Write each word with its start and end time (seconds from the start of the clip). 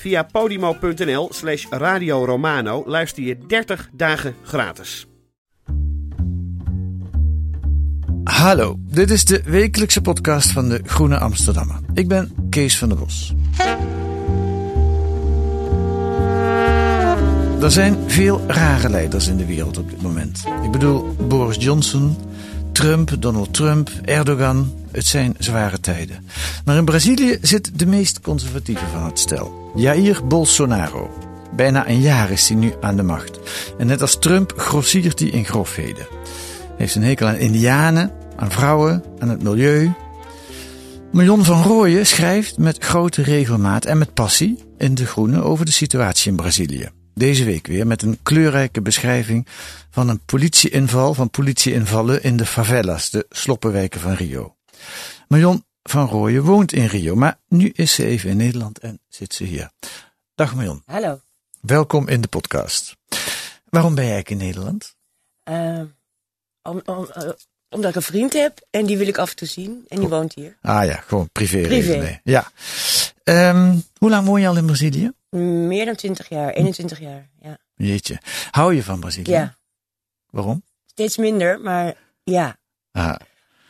Via 0.00 0.24
podimo.nl 0.24 1.28
slash 1.32 1.66
Radio 1.70 2.24
Romano 2.24 2.82
luister 2.86 3.22
je 3.22 3.38
30 3.46 3.88
dagen 3.92 4.34
gratis. 4.42 5.06
Hallo, 8.24 8.76
dit 8.78 9.10
is 9.10 9.24
de 9.24 9.42
wekelijkse 9.44 10.00
podcast 10.00 10.50
van 10.50 10.68
de 10.68 10.80
Groene 10.84 11.18
Amsterdammer. 11.18 11.76
Ik 11.94 12.08
ben 12.08 12.32
Kees 12.50 12.78
van 12.78 12.88
der 12.88 12.98
Bos. 12.98 13.34
Er 17.60 17.70
zijn 17.70 17.96
veel 18.06 18.40
rare 18.46 18.88
leiders 18.88 19.26
in 19.26 19.36
de 19.36 19.46
wereld 19.46 19.78
op 19.78 19.90
dit 19.90 20.02
moment. 20.02 20.44
Ik 20.62 20.70
bedoel 20.70 21.14
Boris 21.28 21.64
Johnson, 21.64 22.16
Trump, 22.72 23.16
Donald 23.18 23.54
Trump, 23.54 23.90
Erdogan. 24.04 24.74
Het 24.90 25.06
zijn 25.06 25.34
zware 25.38 25.80
tijden. 25.80 26.26
Maar 26.64 26.76
in 26.76 26.84
Brazilië 26.84 27.38
zit 27.42 27.78
de 27.78 27.86
meest 27.86 28.20
conservatieve 28.20 28.86
van 28.92 29.04
het 29.04 29.18
stel. 29.18 29.72
Jair 29.74 30.26
Bolsonaro. 30.26 31.10
Bijna 31.56 31.88
een 31.88 32.00
jaar 32.00 32.30
is 32.30 32.48
hij 32.48 32.56
nu 32.56 32.72
aan 32.80 32.96
de 32.96 33.02
macht. 33.02 33.38
En 33.78 33.86
net 33.86 34.00
als 34.00 34.18
Trump 34.18 34.52
grossiert 34.56 35.18
hij 35.18 35.28
in 35.28 35.44
grofheden 35.44 36.06
heeft 36.80 36.94
een 36.94 37.02
hekel 37.02 37.26
aan 37.26 37.36
indianen, 37.36 38.12
aan 38.36 38.50
vrouwen, 38.50 39.04
aan 39.18 39.28
het 39.28 39.42
milieu. 39.42 39.92
Marion 41.12 41.44
van 41.44 41.62
Rooyen 41.62 42.06
schrijft 42.06 42.58
met 42.58 42.84
grote 42.84 43.22
regelmaat 43.22 43.84
en 43.84 43.98
met 43.98 44.14
passie 44.14 44.64
in 44.78 44.94
De 44.94 45.06
Groene 45.06 45.42
over 45.42 45.64
de 45.64 45.72
situatie 45.72 46.30
in 46.30 46.36
Brazilië. 46.36 46.99
Deze 47.20 47.44
week 47.44 47.66
weer 47.66 47.86
met 47.86 48.02
een 48.02 48.18
kleurrijke 48.22 48.82
beschrijving 48.82 49.46
van 49.90 50.08
een 50.08 50.20
politieinval, 50.24 51.14
van 51.14 51.30
politieinvallen 51.30 52.22
in 52.22 52.36
de 52.36 52.46
favelas, 52.46 53.10
de 53.10 53.26
sloppenwijken 53.30 54.00
van 54.00 54.12
Rio. 54.12 54.56
Marion 55.28 55.64
van 55.82 56.06
Rooyen 56.06 56.42
woont 56.42 56.72
in 56.72 56.86
Rio, 56.86 57.14
maar 57.14 57.38
nu 57.48 57.70
is 57.74 57.94
ze 57.94 58.04
even 58.04 58.30
in 58.30 58.36
Nederland 58.36 58.78
en 58.78 59.00
zit 59.08 59.34
ze 59.34 59.44
hier. 59.44 59.70
Dag 60.34 60.54
Marion, 60.54 60.82
Hallo. 60.86 61.20
welkom 61.60 62.08
in 62.08 62.20
de 62.20 62.28
podcast. 62.28 62.96
Waarom 63.68 63.94
ben 63.94 64.04
jij 64.04 64.12
eigenlijk 64.12 64.42
in 64.42 64.46
Nederland? 64.46 64.96
Eh, 65.42 65.82
om, 66.62 66.82
om, 66.84 67.08
eh, 67.12 67.28
omdat 67.68 67.90
ik 67.90 67.96
een 67.96 68.02
vriend 68.02 68.32
heb 68.32 68.66
en 68.70 68.86
die 68.86 68.98
wil 68.98 69.08
ik 69.08 69.18
af 69.18 69.30
en 69.30 69.36
toe 69.36 69.48
zien. 69.48 69.84
En 69.88 70.00
die 70.00 70.08
woont 70.08 70.34
hier. 70.34 70.56
Ah 70.60 70.84
ja, 70.84 70.96
gewoon 71.06 71.28
privé. 71.32 71.60
Privé. 71.60 72.20
Ja. 72.24 72.50
Ehm, 73.24 73.78
hoe 73.98 74.10
lang 74.10 74.26
woon 74.26 74.40
je 74.40 74.48
al 74.48 74.56
in 74.56 74.66
Brazilië? 74.66 75.12
Meer 75.40 75.84
dan 75.84 75.94
20 75.96 76.28
jaar, 76.28 76.52
21 76.52 77.00
jaar. 77.00 77.28
Ja. 77.40 77.58
Jeetje. 77.76 78.18
Hou 78.50 78.74
je 78.74 78.82
van 78.82 79.00
Brazilië? 79.00 79.30
ja. 79.30 79.56
Waarom? 80.30 80.62
Steeds 80.86 81.16
minder, 81.16 81.60
maar 81.60 81.94
ja. 82.24 82.56
Ah, 82.92 83.14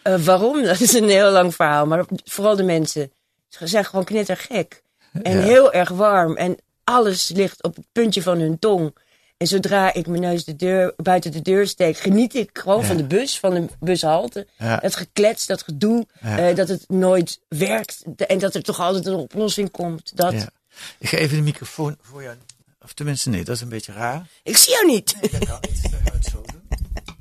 Eh, 0.02 0.14
waarom? 0.20 0.62
Dat 0.64 0.80
is 0.80 0.92
een 0.92 1.08
heel 1.08 1.30
lang 1.30 1.54
verhaal. 1.54 1.86
Maar 1.86 2.04
vooral 2.24 2.56
de 2.56 2.62
mensen. 2.62 3.12
Ze 3.48 3.66
zijn 3.66 3.84
gewoon 3.84 4.04
knettergek. 4.04 4.82
En 5.22 5.36
Ja. 5.36 5.42
heel 5.42 5.72
erg 5.72 5.88
warm. 5.88 6.36
En 6.36 6.56
alles 6.84 7.28
ligt 7.28 7.62
op 7.62 7.76
het 7.76 7.86
puntje 7.92 8.22
van 8.22 8.38
hun 8.40 8.58
tong. 8.58 8.96
En 9.36 9.46
zodra 9.46 9.92
ik 9.92 10.06
mijn 10.06 10.20
neus 10.20 10.44
de 10.44 10.56
deur, 10.56 10.92
buiten 10.96 11.32
de 11.32 11.42
deur 11.42 11.66
steek, 11.66 11.96
geniet 11.98 12.34
ik 12.34 12.50
gewoon 12.58 12.80
Ja. 12.80 12.86
van 12.86 12.96
de 12.96 13.04
bus, 13.06 13.38
van 13.38 13.54
de 13.54 13.66
bushalte. 13.80 14.46
Ja. 14.58 14.76
Dat 14.76 14.96
geklets, 14.96 15.46
dat 15.46 15.62
gedoe, 15.62 16.06
eh, 16.20 16.54
dat 16.54 16.68
het 16.68 16.84
nooit 16.88 17.40
werkt. 17.48 18.04
En 18.16 18.38
dat 18.38 18.54
er 18.54 18.62
toch 18.62 18.80
altijd 18.80 19.06
een 19.06 19.14
oplossing 19.14 19.70
komt. 19.70 20.16
Dat. 20.16 20.46
Ik 20.98 21.08
ga 21.08 21.16
even 21.16 21.36
de 21.36 21.42
microfoon 21.42 21.96
voor 22.02 22.22
jou. 22.22 22.36
Of 22.82 22.92
tenminste, 22.92 23.28
nee, 23.28 23.44
dat 23.44 23.54
is 23.54 23.60
een 23.60 23.68
beetje 23.68 23.92
raar. 23.92 24.26
Ik 24.42 24.56
zie 24.56 24.72
jou 24.72 24.86
niet. 24.86 25.16
Dat 25.20 25.44
kan 25.44 25.58
niet. 25.60 25.80
Zo 26.30 26.42
doen. 26.46 26.62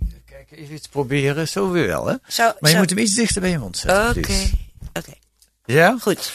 Even 0.07 0.23
kijken, 0.25 0.57
even 0.57 0.75
iets 0.75 0.87
proberen. 0.87 1.47
Zo 1.47 1.71
weer 1.71 1.87
wel, 1.87 2.05
hè? 2.05 2.15
Maar 2.59 2.71
je 2.71 2.77
moet 2.77 2.89
hem 2.89 2.99
iets 2.99 3.15
dichter 3.15 3.41
bij 3.41 3.49
je 3.49 3.57
mond 3.57 3.77
zetten. 3.77 4.09
Oké, 4.23 4.49
oké. 4.93 5.13
Ja? 5.65 5.97
Goed. 6.01 6.31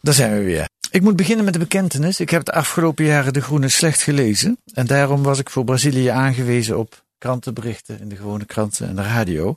Daar 0.00 0.14
zijn 0.14 0.32
we 0.32 0.44
weer. 0.44 0.68
Ik 0.90 1.02
moet 1.02 1.16
beginnen 1.16 1.44
met 1.44 1.52
de 1.52 1.58
bekentenis. 1.58 2.20
Ik 2.20 2.30
heb 2.30 2.44
de 2.44 2.52
afgelopen 2.52 3.04
jaren 3.04 3.32
De 3.32 3.40
Groene 3.40 3.68
slecht 3.68 4.02
gelezen. 4.02 4.58
En 4.74 4.86
daarom 4.86 5.22
was 5.22 5.38
ik 5.38 5.50
voor 5.50 5.64
Brazilië 5.64 6.06
aangewezen 6.06 6.78
op 6.78 7.04
krantenberichten 7.18 8.00
in 8.00 8.08
de 8.08 8.16
gewone 8.16 8.44
kranten 8.44 8.88
en 8.88 8.96
de 8.96 9.02
radio. 9.02 9.56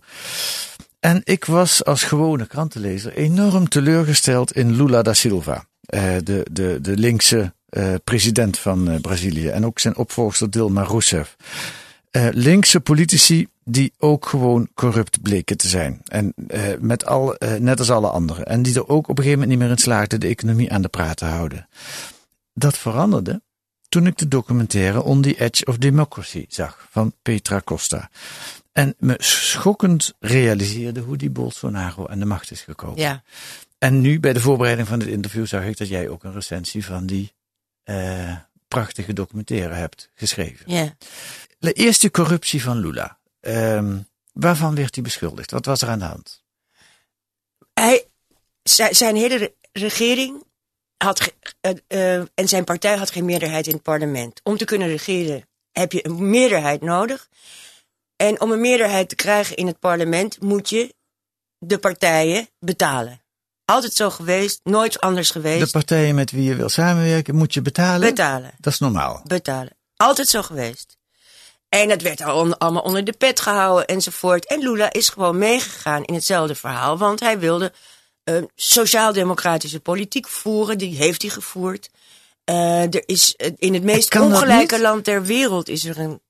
En 1.00 1.22
ik 1.24 1.46
was 1.46 1.86
als 1.86 2.03
gewone 2.03 2.48
krantenlezer 2.48 3.14
enorm 3.14 3.70
teleurgesteld 3.70 4.52
in 4.52 4.76
Lula 4.76 5.02
da 5.02 5.14
Silva. 5.14 5.66
Eh, 5.81 6.16
de, 6.24 6.46
de, 6.52 6.78
de 6.81 6.97
linkse 6.97 7.53
eh, 7.69 7.94
president 8.03 8.58
van 8.59 8.90
eh, 8.90 9.00
Brazilië. 9.00 9.47
En 9.47 9.66
ook 9.66 9.80
zijn 9.80 9.97
opvolger 9.97 10.50
Dilma 10.50 10.84
Rousseff. 10.84 11.36
Linkse 12.31 12.80
politici 12.80 13.47
die 13.64 13.94
ook 13.97 14.25
gewoon 14.25 14.70
corrupt 14.74 15.22
bleken 15.22 15.58
te 15.58 15.68
zijn. 15.68 16.02
En 16.03 16.34
met 16.80 17.06
al, 17.06 17.36
net 17.59 17.80
als 17.80 17.90
alle 17.90 18.09
anderen. 18.09 18.46
En 18.46 18.62
die 18.62 18.75
er 18.75 18.88
ook 18.88 19.08
op 19.08 19.18
een 19.18 19.24
gegeven 19.24 19.40
moment 19.40 19.50
niet 19.50 19.59
meer 19.59 19.78
in 19.78 19.81
slaagden 19.81 20.20
de 20.20 20.28
economie 20.28 20.72
aan 20.72 20.81
de 20.81 20.88
praat 20.88 21.18
te 21.18 21.25
houden. 21.25 21.68
Dat 22.53 22.78
veranderde 22.78 23.41
toen 23.90 24.08
ik 24.08 24.18
de 24.18 24.28
documentaire 24.28 25.03
On 25.03 25.22
the 25.22 25.40
Edge 25.40 25.66
of 25.66 25.78
Democracy 25.78 26.46
zag 26.47 26.88
van 26.90 27.14
Petra 27.22 27.62
Costa. 27.64 28.09
En 28.72 28.96
me 29.00 29.16
schokkend 29.18 30.14
realiseerde 30.20 31.00
hoe 31.00 31.18
die 31.18 31.30
Bolsonaro 31.30 32.08
aan 32.08 32.20
de 32.20 32.25
macht 32.25 32.52
is 32.52 32.62
gekomen. 32.62 33.00
Ja. 33.00 33.24
En 33.84 34.02
nu 34.02 34.19
bij 34.19 34.34
de 34.34 34.40
voorbereiding 34.40 34.88
van 34.88 35.00
dit 35.00 35.08
interview 35.08 35.46
zag 35.46 35.64
ik 35.64 35.78
dat 35.78 35.88
jij 35.88 36.09
ook 36.09 36.24
een 36.24 36.34
recensie 36.34 36.86
van 36.86 37.06
die 37.06 37.34
eh, 37.84 38.36
prachtige 38.68 39.14
documentaire 39.14 39.74
hebt 39.74 40.09
geschreven. 40.14 40.72
Ja. 40.72 40.96
De 41.59 41.74
eerste 41.74 42.12
corruptie 42.12 42.64
van 42.64 42.80
Lula. 42.80 43.18
Ehm, 43.40 43.97
waarvan 44.34 44.75
werd 44.75 44.96
hij 44.96 45.03
beschuldigd? 45.03 45.52
Wat 45.52 45.66
was 45.66 45.81
er 45.81 45.88
aan 45.88 46.00
de 46.00 46.06
hand? 46.06 46.44
Hij, 47.74 48.06
zijn, 48.64 49.16
hele 49.16 49.38
re- 49.38 49.53
regering 49.72 50.44
had 50.97 51.34
eh, 51.62 51.72
eh, 51.88 52.25
en 52.34 52.47
zijn 52.47 52.64
partij 52.64 52.97
had 52.97 53.12
geen 53.12 53.25
meerderheid 53.25 53.68
in 53.68 53.74
het 53.74 53.84
parlement. 53.84 54.40
Om 54.44 54.58
te 54.58 54.66
kunnen 54.66 54.88
regeren 54.88 55.47
heb 55.72 55.91
je 55.91 56.06
een 56.06 56.30
meerderheid 56.30 56.81
nodig. 56.81 57.30
En 58.16 58.41
om 58.41 58.52
een 58.52 58.62
meerderheid 58.62 59.09
te 59.09 59.16
krijgen 59.16 59.56
in 59.56 59.68
het 59.68 59.80
parlement 59.80 60.41
moet 60.41 60.70
je 60.70 60.96
de 61.58 61.78
partijen 61.78 62.47
betalen. 62.59 63.21
Altijd 63.72 63.94
zo 63.94 64.09
geweest, 64.09 64.59
nooit 64.64 65.00
anders 65.02 65.28
De 65.28 65.34
geweest. 65.34 65.72
partijen 65.72 66.16
met 66.16 66.32
wie 66.32 66.44
je 66.44 66.56
wil 66.56 66.70
samenwerken, 66.70 67.36
moet 67.36 67.54
je 67.54 67.62
betalen? 67.62 68.09
Betalen. 68.09 68.52
Dat 68.59 68.74
is 68.74 68.80
normaal. 68.80 69.22
betalen. 69.28 69.74
Altijd 69.96 70.28
zo 70.28 70.42
geweest. 70.42 70.98
En 71.70 71.88
dat 71.88 72.02
werd 72.02 72.22
al- 72.22 72.56
allemaal 72.58 72.82
onder 72.82 73.04
de 73.04 73.12
pet 73.12 73.40
gehouden 73.40 73.88
enzovoort. 73.88 74.46
En 74.47 74.59
Lula 74.59 74.91
is 74.94 75.09
gewoon 75.09 75.38
meegegaan 75.38 76.03
in 76.03 76.14
hetzelfde 76.14 76.56
verhaal. 76.56 76.97
Want 76.97 77.20
hij 77.20 77.40
wilde 77.40 77.73
eh, 78.23 78.35
sociaal-democratische 78.56 79.79
politiek 79.79 80.28
voeren. 80.28 80.78
Die 80.78 80.96
heeft 80.96 81.22
hij 81.22 81.32
gevoerd. 81.32 81.90
Eh, 82.44 82.82
er 82.84 83.03
is 83.06 83.35
eh, 83.35 83.52
in 83.58 83.74
het 83.74 83.84
meest 83.84 84.20
ongelijke 84.20 84.82
land 84.82 85.03
ter 85.03 85.24
wereld 85.24 85.70
is 85.70 85.85
er 85.85 86.00
een 86.00 86.22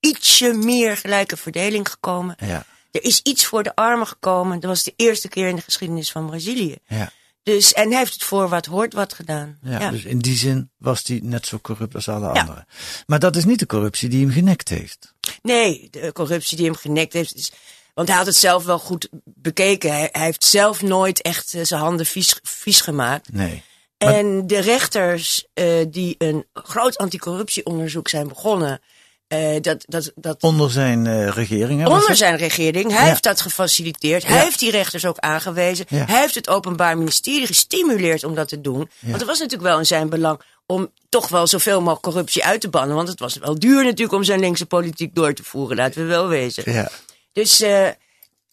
ietsje 0.00 0.52
meer 0.52 0.96
gelijke 0.96 1.36
verdeling 1.36 1.90
gekomen. 1.90 2.36
Ja, 2.46 2.64
Er 2.96 3.04
is 3.04 3.20
iets 3.22 3.44
voor 3.46 3.62
de 3.62 3.74
armen 3.74 4.06
gekomen. 4.06 4.60
Dat 4.60 4.70
was 4.70 4.82
de 4.82 4.92
eerste 4.96 5.28
keer 5.28 5.48
in 5.48 5.56
de 5.56 5.62
geschiedenis 5.62 6.10
van 6.10 6.26
Brazilië. 6.26 6.76
ja, 6.86 7.12
Dus, 7.42 7.72
en 7.72 7.88
hij 7.88 7.98
heeft 7.98 8.12
het 8.12 8.24
voor 8.24 8.48
wat 8.48 8.66
hoort 8.66 8.92
wat 8.92 9.12
gedaan. 9.12 9.58
ja, 9.62 9.90
Dus 9.90 10.04
in 10.04 10.18
die 10.18 10.36
zin 10.36 10.70
was 10.78 11.02
hij 11.06 11.20
net 11.22 11.46
zo 11.46 11.58
corrupt 11.58 11.94
als 11.94 12.08
alle 12.08 12.26
anderen. 12.28 12.66
Maar 13.06 13.18
dat 13.18 13.36
is 13.36 13.44
niet 13.44 13.58
de 13.58 13.66
corruptie 13.66 14.08
die 14.08 14.24
hem 14.24 14.32
genekt 14.34 14.68
heeft. 14.68 15.14
Nee, 15.42 15.88
de 15.90 16.12
corruptie 16.12 16.56
die 16.56 16.66
hem 16.66 16.74
genekt 16.74 17.12
heeft 17.12 17.34
is. 17.34 17.52
Want 17.94 18.08
hij 18.08 18.16
had 18.16 18.26
het 18.26 18.36
zelf 18.36 18.64
wel 18.64 18.78
goed 18.78 19.08
bekeken. 19.24 19.90
Hij, 19.92 20.08
hij 20.12 20.24
heeft 20.24 20.44
zelf 20.44 20.82
nooit 20.82 21.22
echt 21.22 21.54
eh, 21.54 21.64
zijn 21.64 21.80
handen 21.80 22.06
vies, 22.06 22.38
vies 22.42 22.80
gemaakt. 22.80 23.32
Nee. 23.32 23.62
En 23.98 24.46
de 24.46 24.58
rechters 24.58 25.46
eh, 25.54 25.84
die 25.88 26.14
een 26.18 26.46
groot 26.52 26.96
anticorruptieonderzoek 26.98 28.08
zijn 28.08 28.28
begonnen. 28.28 28.80
Eh, 29.28 29.60
dat, 29.60 29.84
dat, 29.86 30.12
dat 30.14 30.42
Onder 30.42 30.70
zijn 30.70 31.06
eh, 31.06 31.28
regering. 31.28 31.80
hè, 31.80 31.88
onder 31.88 32.16
zijn 32.16 32.36
regering. 32.36 32.90
Hij 32.92 33.00
Ja. 33.02 33.08
heeft 33.08 33.22
dat 33.22 33.40
gefaciliteerd. 33.40 34.26
Hij 34.26 34.40
heeft 34.42 34.58
die 34.58 34.70
rechters 34.70 35.04
ook 35.04 35.18
aangewezen. 35.18 35.84
Ja. 35.88 36.04
Hij 36.04 36.20
heeft 36.20 36.34
het 36.34 36.48
Openbaar 36.48 36.98
Ministerie 36.98 37.46
gestimuleerd 37.46 38.24
om 38.24 38.34
dat 38.34 38.48
te 38.48 38.60
doen. 38.60 38.90
Want 39.00 39.16
het 39.16 39.24
was 39.26 39.38
natuurlijk 39.38 39.68
wel 39.68 39.78
in 39.78 39.86
zijn 39.86 40.08
belang 40.08 40.40
om 40.66 40.90
toch 41.08 41.28
wel 41.28 41.46
zoveel 41.46 41.78
mogelijk 41.80 42.02
corruptie 42.02 42.44
uit 42.44 42.60
te 42.60 42.68
bannen. 42.68 42.96
Want 42.96 43.08
het 43.08 43.20
was 43.20 43.36
wel 43.36 43.58
duur 43.58 43.84
natuurlijk 43.84 44.12
om 44.12 44.24
zijn 44.24 44.40
linkse 44.40 44.66
politiek 44.66 45.14
door 45.14 45.32
te 45.32 45.44
voeren, 45.44 45.76
laten 45.76 46.00
we 46.00 46.06
wel 46.06 46.28
wezen. 46.28 46.72
Ja. 46.72 46.88
Dus 47.32 47.60
eh, 47.60 47.88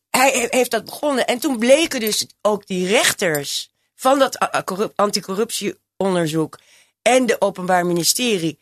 hij 0.09 0.31
he- 0.31 0.47
heeft 0.57 0.71
dat 0.71 0.85
begonnen. 0.85 1.25
En 1.27 1.39
toen 1.39 1.57
bleken 1.59 1.99
dus 1.99 2.25
ook 2.41 2.67
die 2.67 2.87
rechters 2.87 3.71
van 3.95 4.19
dat 4.19 4.37
anticorruptieonderzoek 4.95 6.59
en 7.01 7.25
de 7.25 7.41
Openbaar 7.41 7.85
Ministerie 7.85 8.59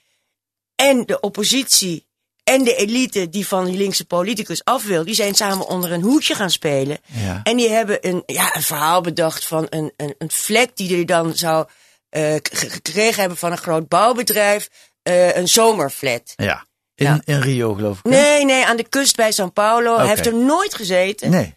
en 0.81 1.05
de 1.05 1.19
oppositie 1.19 2.07
en 2.43 2.63
de 2.63 2.75
elite 2.75 3.29
die 3.29 3.47
van 3.47 3.65
die 3.65 3.77
linkse 3.77 4.05
politicus 4.05 4.63
af 4.63 4.83
wil, 4.85 5.05
die 5.05 5.13
zijn 5.15 5.35
samen 5.35 5.67
onder 5.67 5.91
een 5.91 6.01
hoedje 6.01 6.35
gaan 6.35 6.49
spelen. 6.49 6.97
Ja. 7.05 7.39
En 7.43 7.57
die 7.57 7.69
hebben 7.69 8.07
een, 8.07 8.23
ja, 8.25 8.55
een 8.55 8.61
verhaal 8.63 9.01
bedacht 9.01 9.45
van 9.45 9.67
een, 9.69 9.93
een, 9.97 10.15
een 10.17 10.31
flat 10.31 10.69
die 10.73 10.97
er 10.97 11.05
dan 11.05 11.35
zou 11.35 11.67
eh, 12.09 12.35
gekregen 12.51 13.19
hebben 13.19 13.37
van 13.37 13.51
een 13.51 13.57
groot 13.57 13.87
bouwbedrijf. 13.87 14.69
eh, 15.03 15.35
een 15.35 15.47
zomerflat. 15.47 16.33
ja. 16.35 16.65
In, 16.95 17.05
Ja. 17.05 17.21
in 17.25 17.39
Rio, 17.41 17.73
geloof 17.73 17.97
ik. 18.03 18.03
hè? 18.03 18.09
Nee, 18.21 18.45
nee, 18.45 18.65
aan 18.65 18.77
de 18.77 18.89
kust 18.89 19.15
bij 19.15 19.33
São 19.33 19.53
Paulo. 19.53 19.97
Hij 19.97 20.07
heeft 20.07 20.25
er 20.25 20.35
nooit 20.35 20.73
gezeten. 20.75 21.29
Nee. 21.29 21.53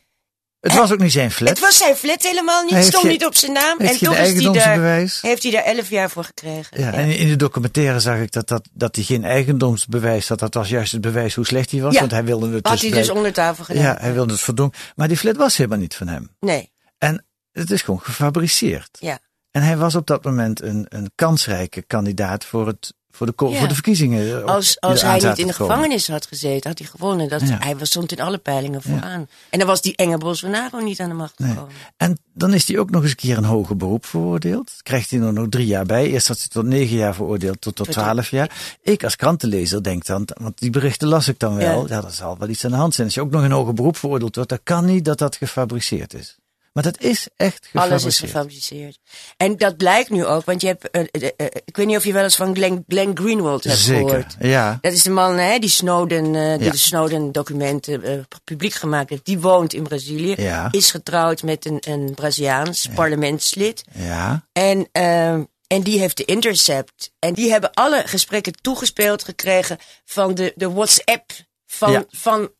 Het 0.64 0.74
was 0.74 0.92
ook 0.92 0.98
niet 0.98 1.12
zijn 1.12 1.30
flat. 1.30 1.48
Het 1.48 1.58
was 1.60 1.76
zijn 1.78 1.96
flat 1.96 2.22
helemaal 2.22 2.62
niet. 2.62 2.70
Hij 2.70 2.78
Het 2.80 2.88
stond 2.88 3.04
je- 3.04 3.10
niet 3.10 3.24
op 3.26 3.34
zijn 3.36 3.52
naam. 3.52 3.78
heeft 3.80 3.92
En 3.92 3.98
toch 3.98 3.98
is 3.98 4.02
hij 4.08 4.12
daar, 4.16 4.24
eigendomsbewijs? 4.24 5.18
heeft 5.22 5.42
hij 5.42 5.52
daar 5.52 5.62
elf 5.62 5.90
jaar 5.90 6.10
voor 6.10 6.24
gekregen. 6.24 6.80
Ja, 6.80 6.92
en 6.92 7.16
in 7.16 7.28
de 7.28 7.36
documentaire 7.36 8.00
zag 8.00 8.18
ik 8.18 8.32
dat, 8.32 8.48
dat, 8.48 8.68
dat 8.72 8.94
hij 8.96 9.04
geen 9.04 9.24
eigendomsbewijs 9.24 10.28
had. 10.28 10.38
Dat 10.38 10.54
was 10.54 10.68
juist 10.68 10.92
het 10.92 11.00
bewijs 11.00 11.34
hoe 11.34 11.46
slecht 11.46 11.70
hij 11.70 11.80
was. 11.80 11.92
Ja. 11.94 12.00
Want 12.00 12.10
hij 12.12 12.24
wilde 12.24 12.50
het 12.50 12.66
Had 12.66 12.80
hij 12.80 12.90
bij- 12.90 12.98
dus 12.98 13.10
onder 13.10 13.32
tafel 13.32 13.64
gedaan. 13.64 13.82
Ja, 13.82 13.96
hij 14.00 14.12
wilde 14.12 14.32
het 14.32 14.42
verdonken. 14.42 14.80
Maar 14.96 15.08
die 15.08 15.16
flat 15.16 15.36
was 15.36 15.56
helemaal 15.56 15.78
niet 15.78 15.94
van 15.94 16.06
hem. 16.08 16.36
Nee, 16.40 16.72
En 16.98 17.24
het 17.52 17.70
is 17.70 17.82
gewoon 17.82 18.00
gefabriceerd. 18.00 18.96
ja. 19.00 19.18
En 19.50 19.62
hij 19.62 19.76
was 19.76 19.94
op 19.94 20.06
dat 20.06 20.24
moment 20.24 20.62
een, 20.62 20.86
een 20.88 21.10
kansrijke 21.14 21.82
kandidaat 21.82 22.44
voor, 22.44 22.66
het, 22.66 22.94
voor, 23.16 23.26
de, 23.26 23.32
Ja. 23.48 23.58
voor 23.58 23.68
de 23.68 23.74
verkiezingen. 23.74 24.42
op- 24.42 24.48
Als, 24.48 24.80
als 24.80 25.02
hij 25.02 25.14
niet 25.14 25.22
in 25.24 25.46
de 25.46 25.54
komen. 25.54 25.54
gevangenis 25.54 26.08
had 26.08 26.26
gezeten, 26.26 26.70
had 26.70 26.78
hij 26.78 26.88
gewonnen. 26.88 27.28
Dat, 27.28 27.40
Ja. 27.40 27.58
Hij 27.60 27.76
was, 27.76 27.88
stond 27.88 28.12
in 28.12 28.20
alle 28.20 28.38
peilingen 28.38 28.82
vooraan. 28.82 29.28
En 29.50 29.58
dan 29.58 29.68
was 29.68 29.80
die 29.80 29.96
enge 29.96 30.18
Bolsonaro 30.18 30.78
niet 30.78 31.00
aan 31.00 31.08
de 31.08 31.14
macht 31.14 31.38
Nee. 31.38 31.50
gekomen. 31.50 31.72
En 31.96 32.18
dan 32.34 32.54
is 32.54 32.68
hij 32.68 32.78
ook 32.78 32.90
nog 32.90 33.02
eens 33.02 33.10
een 33.10 33.16
keer 33.16 33.36
een 33.36 33.44
hoger 33.44 33.76
beroep 33.76 34.06
veroordeeld. 34.06 34.72
Krijgt 34.82 35.10
hij 35.10 35.20
er 35.20 35.32
nog 35.32 35.46
drie 35.48 35.66
jaar 35.66 35.84
bij. 35.86 36.10
Eerst 36.10 36.28
had 36.28 36.38
hij 36.38 36.48
tot 36.48 36.64
negen 36.64 36.96
jaar 36.96 37.14
veroordeeld, 37.14 37.60
tot 37.60 37.74
tot 37.76 37.90
twaalf 37.90 38.28
jaar. 38.30 38.76
Ik 38.82 39.04
als 39.04 39.16
krantenlezer 39.16 39.82
denk 39.82 40.06
dan, 40.06 40.28
want 40.40 40.58
die 40.58 40.70
berichten 40.70 41.08
las 41.08 41.28
ik 41.28 41.38
dan 41.38 41.54
wel. 41.56 41.88
Ja. 41.88 42.02
Er 42.02 42.10
zal 42.10 42.38
wel 42.38 42.48
iets 42.48 42.64
aan 42.64 42.70
de 42.70 42.76
hand 42.76 42.94
zijn. 42.94 43.06
Als 43.06 43.14
je 43.16 43.20
ook 43.22 43.30
nog 43.30 43.42
een 43.42 43.50
hoger 43.52 43.74
beroep 43.74 43.96
veroordeeld 43.96 44.34
wordt, 44.34 44.50
dan 44.50 44.60
kan 44.62 44.84
niet 44.84 45.04
dat 45.04 45.18
dat 45.18 45.36
gefabriceerd 45.36 46.14
is. 46.14 46.36
Maar 46.74 46.82
dat 46.82 47.00
is 47.00 47.28
echt 47.36 47.66
gefabriceerd. 47.66 47.90
Alles 47.90 48.04
is 48.04 48.18
gefabriceerd. 48.18 48.98
En 49.36 49.56
dat 49.56 49.76
blijkt 49.76 50.10
nu 50.10 50.24
ook, 50.24 50.44
want 50.44 50.60
je 50.60 50.66
hebt, 50.66 50.90
eh, 50.90 51.00
eh, 51.10 51.30
eh, 51.36 51.46
ik 51.64 51.76
weet 51.76 51.86
niet 51.86 51.96
of 51.96 52.04
je 52.04 52.12
wel 52.12 52.22
eens 52.22 52.36
van 52.36 52.54
Glenn, 52.54 52.84
Glenn 52.88 53.16
Greenwald 53.16 53.64
hebt 53.64 53.78
Zeker, 53.78 54.08
gehoord. 54.08 54.36
ja. 54.40 54.78
Dat 54.80 54.92
is 54.92 55.02
de 55.02 55.10
man 55.10 55.36
hè, 55.38 55.58
die 55.58 55.68
Snowden, 55.70 56.32
die 56.32 56.40
Ja. 56.64 56.70
de 56.70 56.76
Snowden-documenten 56.76 58.26
publiek 58.44 58.72
gemaakt 58.74 59.10
heeft. 59.10 59.24
Die 59.24 59.40
woont 59.40 59.72
in 59.72 59.82
Brazilië. 59.82 60.34
Ja. 60.36 60.68
Is 60.70 60.90
getrouwd 60.90 61.42
met 61.42 61.64
een, 61.66 61.78
een 61.88 62.14
Braziliaans 62.14 62.88
parlementslid. 62.94 63.84
Ja, 63.92 64.46
En, 64.52 64.88
ehm, 64.92 65.42
en 65.66 65.82
die 65.82 65.98
heeft 65.98 66.16
de 66.16 66.24
Intercept. 66.24 67.12
En 67.18 67.34
die 67.34 67.50
hebben 67.50 67.70
alle 67.74 68.02
gesprekken 68.06 68.52
toegespeeld 68.60 69.24
gekregen 69.24 69.78
van 70.04 70.34
de, 70.34 70.52
de 70.56 70.70
WhatsApp 70.70 71.30
van, 71.66 71.92
Ja. 71.92 72.04
van 72.10 72.50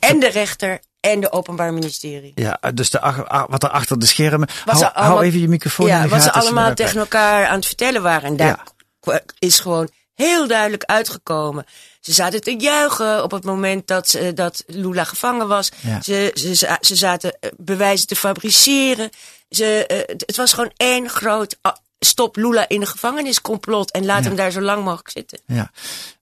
en 0.00 0.20
de 0.20 0.28
rechter 0.28 0.80
en 1.00 1.20
de 1.20 1.32
Openbaar 1.32 1.72
Ministerie. 1.74 2.32
ja, 2.34 2.58
dus 2.74 2.90
de, 2.90 3.00
ach- 3.00 3.26
ah, 3.28 3.48
wat 3.48 3.62
er 3.62 3.68
achter 3.70 3.98
de 3.98 4.06
schermen. 4.06 4.48
Hou, 4.64 4.78
ze 4.78 4.92
allemaal- 4.94 5.12
hou 5.16 5.24
even 5.26 5.40
je 5.40 5.48
microfoon 5.48 5.86
in 5.88 5.92
Ja, 5.94 6.02
de 6.02 6.08
wat 6.08 6.22
ze 6.22 6.32
allemaal 6.32 6.74
tegen 6.74 6.98
elkaar 7.00 7.46
aan 7.46 7.56
het 7.56 7.66
vertellen 7.66 8.02
waren. 8.02 8.28
En 8.28 8.36
daar 8.36 8.46
Ja. 8.46 8.64
kwa- 9.00 9.20
is 9.38 9.60
gewoon 9.60 9.88
heel 10.14 10.46
duidelijk 10.46 10.84
uitgekomen. 10.84 11.64
Ze 12.00 12.12
zaten 12.12 12.40
te 12.40 12.56
juichen 12.58 13.22
op 13.22 13.30
het 13.30 13.44
moment 13.44 13.86
dat, 13.86 14.08
ze- 14.08 14.32
dat 14.34 14.64
Lula 14.66 15.04
gevangen 15.04 15.48
was. 15.48 15.70
Ja. 15.80 16.02
Ze, 16.02 16.30
ze, 16.34 16.76
ze 16.80 16.96
zaten 16.96 17.36
eh, 17.40 17.50
bewijzen 17.56 18.06
te 18.06 18.16
fabriceren. 18.16 19.10
Ze, 19.50 19.86
eh, 19.86 19.98
het 20.26 20.36
was 20.36 20.52
gewoon 20.52 20.72
één 20.76 21.08
groot 21.08 21.56
ah, 21.60 21.72
stop 21.98 22.36
Lula 22.36 22.68
in 22.68 22.80
de 22.80 22.86
gevangenis 22.86 23.40
complot. 23.40 23.90
En 23.90 24.04
laat 24.04 24.22
Ja. 24.22 24.28
hem 24.28 24.36
daar 24.36 24.50
zo 24.50 24.60
lang 24.60 24.84
mogelijk 24.84 25.10
zitten. 25.10 25.38
Ja. 25.46 25.70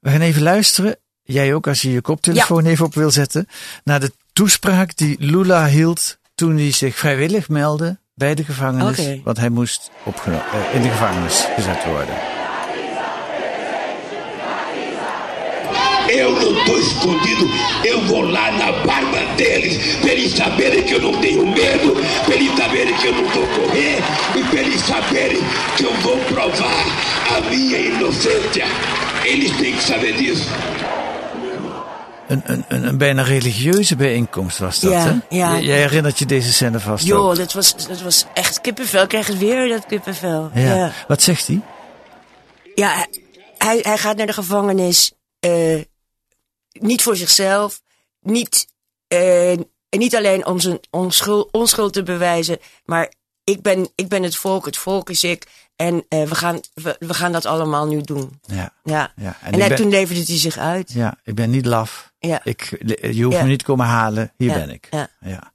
We 0.01 0.11
gaan 0.11 0.21
even 0.21 0.43
luisteren. 0.43 0.97
Jij 1.23 1.55
ook, 1.55 1.67
als 1.67 1.83
je 1.83 1.93
je 1.93 2.01
koptelefoon 2.01 2.65
even 2.67 2.85
op 2.85 2.95
wil 2.95 3.11
zetten. 3.11 3.49
Naar 3.85 4.01
de 4.01 4.13
toespraak 4.37 4.97
die 4.97 5.17
Lula 5.19 5.67
hield 5.67 6.19
toen 6.35 6.57
hij 6.57 6.73
zich 6.73 6.97
vrijwillig 6.97 7.49
meldde 7.49 7.99
bij 8.15 8.35
de 8.35 8.45
gevangenis. 8.45 8.99
Oké. 8.99 9.21
Want 9.25 9.37
hij 9.37 9.49
moest 9.49 9.91
eh, 10.05 10.75
in 10.75 10.83
de 10.83 10.89
gevangenis 10.89 11.45
gezet 11.55 11.85
worden. 11.85 12.15
Eu 16.09 16.31
não 16.31 16.65
tô 16.65 16.77
escondido, 16.77 17.45
eu 17.85 18.01
vou 18.07 18.23
lá 18.31 18.51
na 18.51 18.71
barba 18.85 19.35
deles, 19.37 19.97
pra 20.01 20.11
eles 20.11 20.33
saberem 20.33 20.85
que 20.85 20.95
eu 20.95 21.01
não 21.01 21.21
tenho 21.21 21.47
medo, 21.47 21.95
pra 22.25 22.35
eles 22.35 22.57
saberem 22.57 22.95
que 22.95 23.07
eu 23.07 23.13
não 23.13 23.29
vou 23.29 23.47
correr 23.47 23.99
e 24.37 24.43
pra 24.51 24.61
eles 24.61 24.81
saberem 24.81 25.43
que 25.77 25.85
eu 25.85 25.95
vou 26.03 26.19
provar 26.19 26.85
a 27.37 27.41
minha 27.51 27.79
inocência. 27.79 28.67
Eles 29.25 29.51
têm 29.57 29.75
que 29.77 29.83
saber 29.83 30.13
disso. 30.17 30.49
Een, 32.29 32.43
een, 32.45 32.65
een, 32.69 32.85
een 32.87 32.99
bijna 32.99 33.23
religieuze 33.23 33.97
bijeenkomst 33.97 34.59
was 34.59 34.81
dat, 34.81 34.93
Ja, 34.93 35.05
hè? 35.05 35.37
ja. 35.37 35.59
Jij 35.59 35.79
herinnert 35.79 36.19
je 36.19 36.27
deze 36.27 36.53
scène 36.53 36.81
vast 36.81 37.03
ook. 37.05 37.09
Joh, 37.09 37.37
dat 37.37 37.53
was, 37.53 37.87
dat 37.89 38.01
was 38.01 38.25
echt 38.35 38.61
kippenvel. 38.61 39.03
Ik 39.03 39.09
krijg 39.09 39.27
het 39.27 39.39
weer, 39.39 39.69
dat 39.69 39.87
kippenvel. 39.87 40.51
Ja. 40.55 40.75
ja. 40.75 40.93
Wat 41.09 41.23
zegt 41.23 41.47
hij? 41.47 41.61
Ja, 42.75 42.95
hij- 42.95 43.23
hij, 43.59 43.79
hij 43.83 43.99
gaat 43.99 44.17
naar 44.17 44.27
de 44.27 44.33
gevangenis. 44.33 45.13
eh, 45.41 45.81
niet 46.73 47.03
voor 47.03 47.17
zichzelf. 47.17 47.81
Niet, 48.21 48.67
en 49.09 49.67
niet 49.91 50.17
alleen 50.17 50.47
om 50.47 50.61
zijn 50.61 50.79
onschuld, 50.91 51.49
onschuld 51.53 51.93
te 51.93 52.03
bewijzen. 52.03 52.59
Maar 52.85 53.13
ik 53.45 53.63
ben, 53.63 53.89
ik 53.95 54.09
ben 54.09 54.23
het 54.23 54.37
volk, 54.37 54.65
het 54.67 54.77
volk 54.77 55.11
is 55.11 55.25
ik. 55.25 55.47
En 55.77 56.05
eh, 56.09 56.23
we, 56.23 56.35
gaan, 56.35 56.61
we, 56.75 56.97
we 56.99 57.15
gaan 57.15 57.33
dat 57.33 57.47
allemaal 57.47 57.87
nu 57.87 58.01
doen. 58.01 58.41
Ja. 58.43 58.71
Ja. 58.85 59.13
Ja, 59.17 59.37
en 59.43 59.59
ben- 59.59 59.75
toen 59.77 59.89
leverde 59.91 60.23
hij 60.27 60.37
zich 60.39 60.59
uit. 60.59 60.93
Ja, 60.93 61.17
ik 61.25 61.35
ben 61.35 61.51
niet 61.51 61.67
laf. 61.67 62.13
Ja. 62.19 62.41
Ik, 62.45 62.77
je 63.15 63.23
hoeft 63.23 63.37
Ja. 63.37 63.43
me 63.43 63.49
niet 63.49 63.63
komen 63.63 63.87
halen. 63.87 64.33
Hier 64.37 64.53
ben 64.53 64.71
ik. 64.71 64.87
ja. 64.91 65.09
ja. 65.21 65.53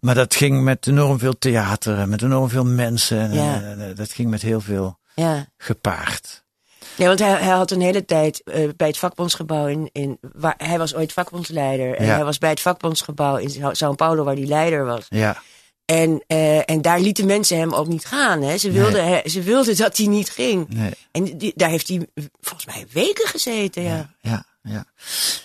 Maar 0.00 0.14
dat 0.14 0.34
ging 0.34 0.62
met 0.62 0.86
enorm 0.86 1.18
veel 1.18 1.38
theater 1.38 1.98
en 1.98 2.08
met 2.08 2.22
enorm 2.22 2.48
veel 2.48 2.64
mensen. 2.64 3.18
En, 3.20 3.34
Ja. 3.34 3.92
dat 3.94 4.12
ging 4.12 4.30
met 4.30 4.42
heel 4.42 4.60
veel 4.60 4.98
gepaard. 5.56 6.40
Nee, 6.96 7.06
want 7.08 7.18
hij, 7.20 7.30
hij 7.30 7.52
had 7.56 7.70
een 7.70 7.80
hele 7.80 8.04
tijd 8.04 8.42
eh, 8.42 8.68
bij 8.76 8.86
het 8.88 8.98
vakbondsgebouw 8.98 9.66
in, 9.66 9.88
in 9.92 10.18
waar 10.32 10.54
hij 10.56 10.78
was 10.78 10.94
ooit 10.94 11.12
vakbondsleider. 11.12 11.96
En 11.96 12.04
Ja. 12.06 12.14
hij 12.14 12.24
was 12.24 12.38
bij 12.38 12.50
het 12.50 12.60
vakbondsgebouw 12.60 13.36
in 13.36 13.50
Sao- 13.50 13.72
São 13.92 13.96
Paulo 13.96 14.24
waar 14.24 14.34
hij 14.34 14.46
leider 14.46 14.84
was. 14.84 15.06
Ja, 15.08 15.42
En, 15.92 16.22
eh, 16.26 16.70
en 16.70 16.82
daar 16.82 17.00
lieten 17.00 17.26
mensen 17.26 17.58
hem 17.58 17.72
ook 17.72 17.86
niet 17.86 18.04
gaan. 18.04 18.42
Hè. 18.42 18.58
Ze, 18.58 18.70
wilden, 18.70 19.30
ze 19.30 19.42
wilden 19.42 19.76
dat 19.76 19.96
hij 19.96 20.06
niet 20.06 20.30
ging. 20.30 20.68
nee. 20.68 20.90
En 21.10 21.38
die, 21.38 21.52
daar 21.56 21.68
heeft 21.68 21.88
hij 21.88 22.06
volgens 22.40 22.74
mij 22.74 22.86
weken 22.92 23.26
gezeten. 23.28 23.82
Ja. 23.82 24.14
Ja, 24.20 24.44
ja. 24.62 24.84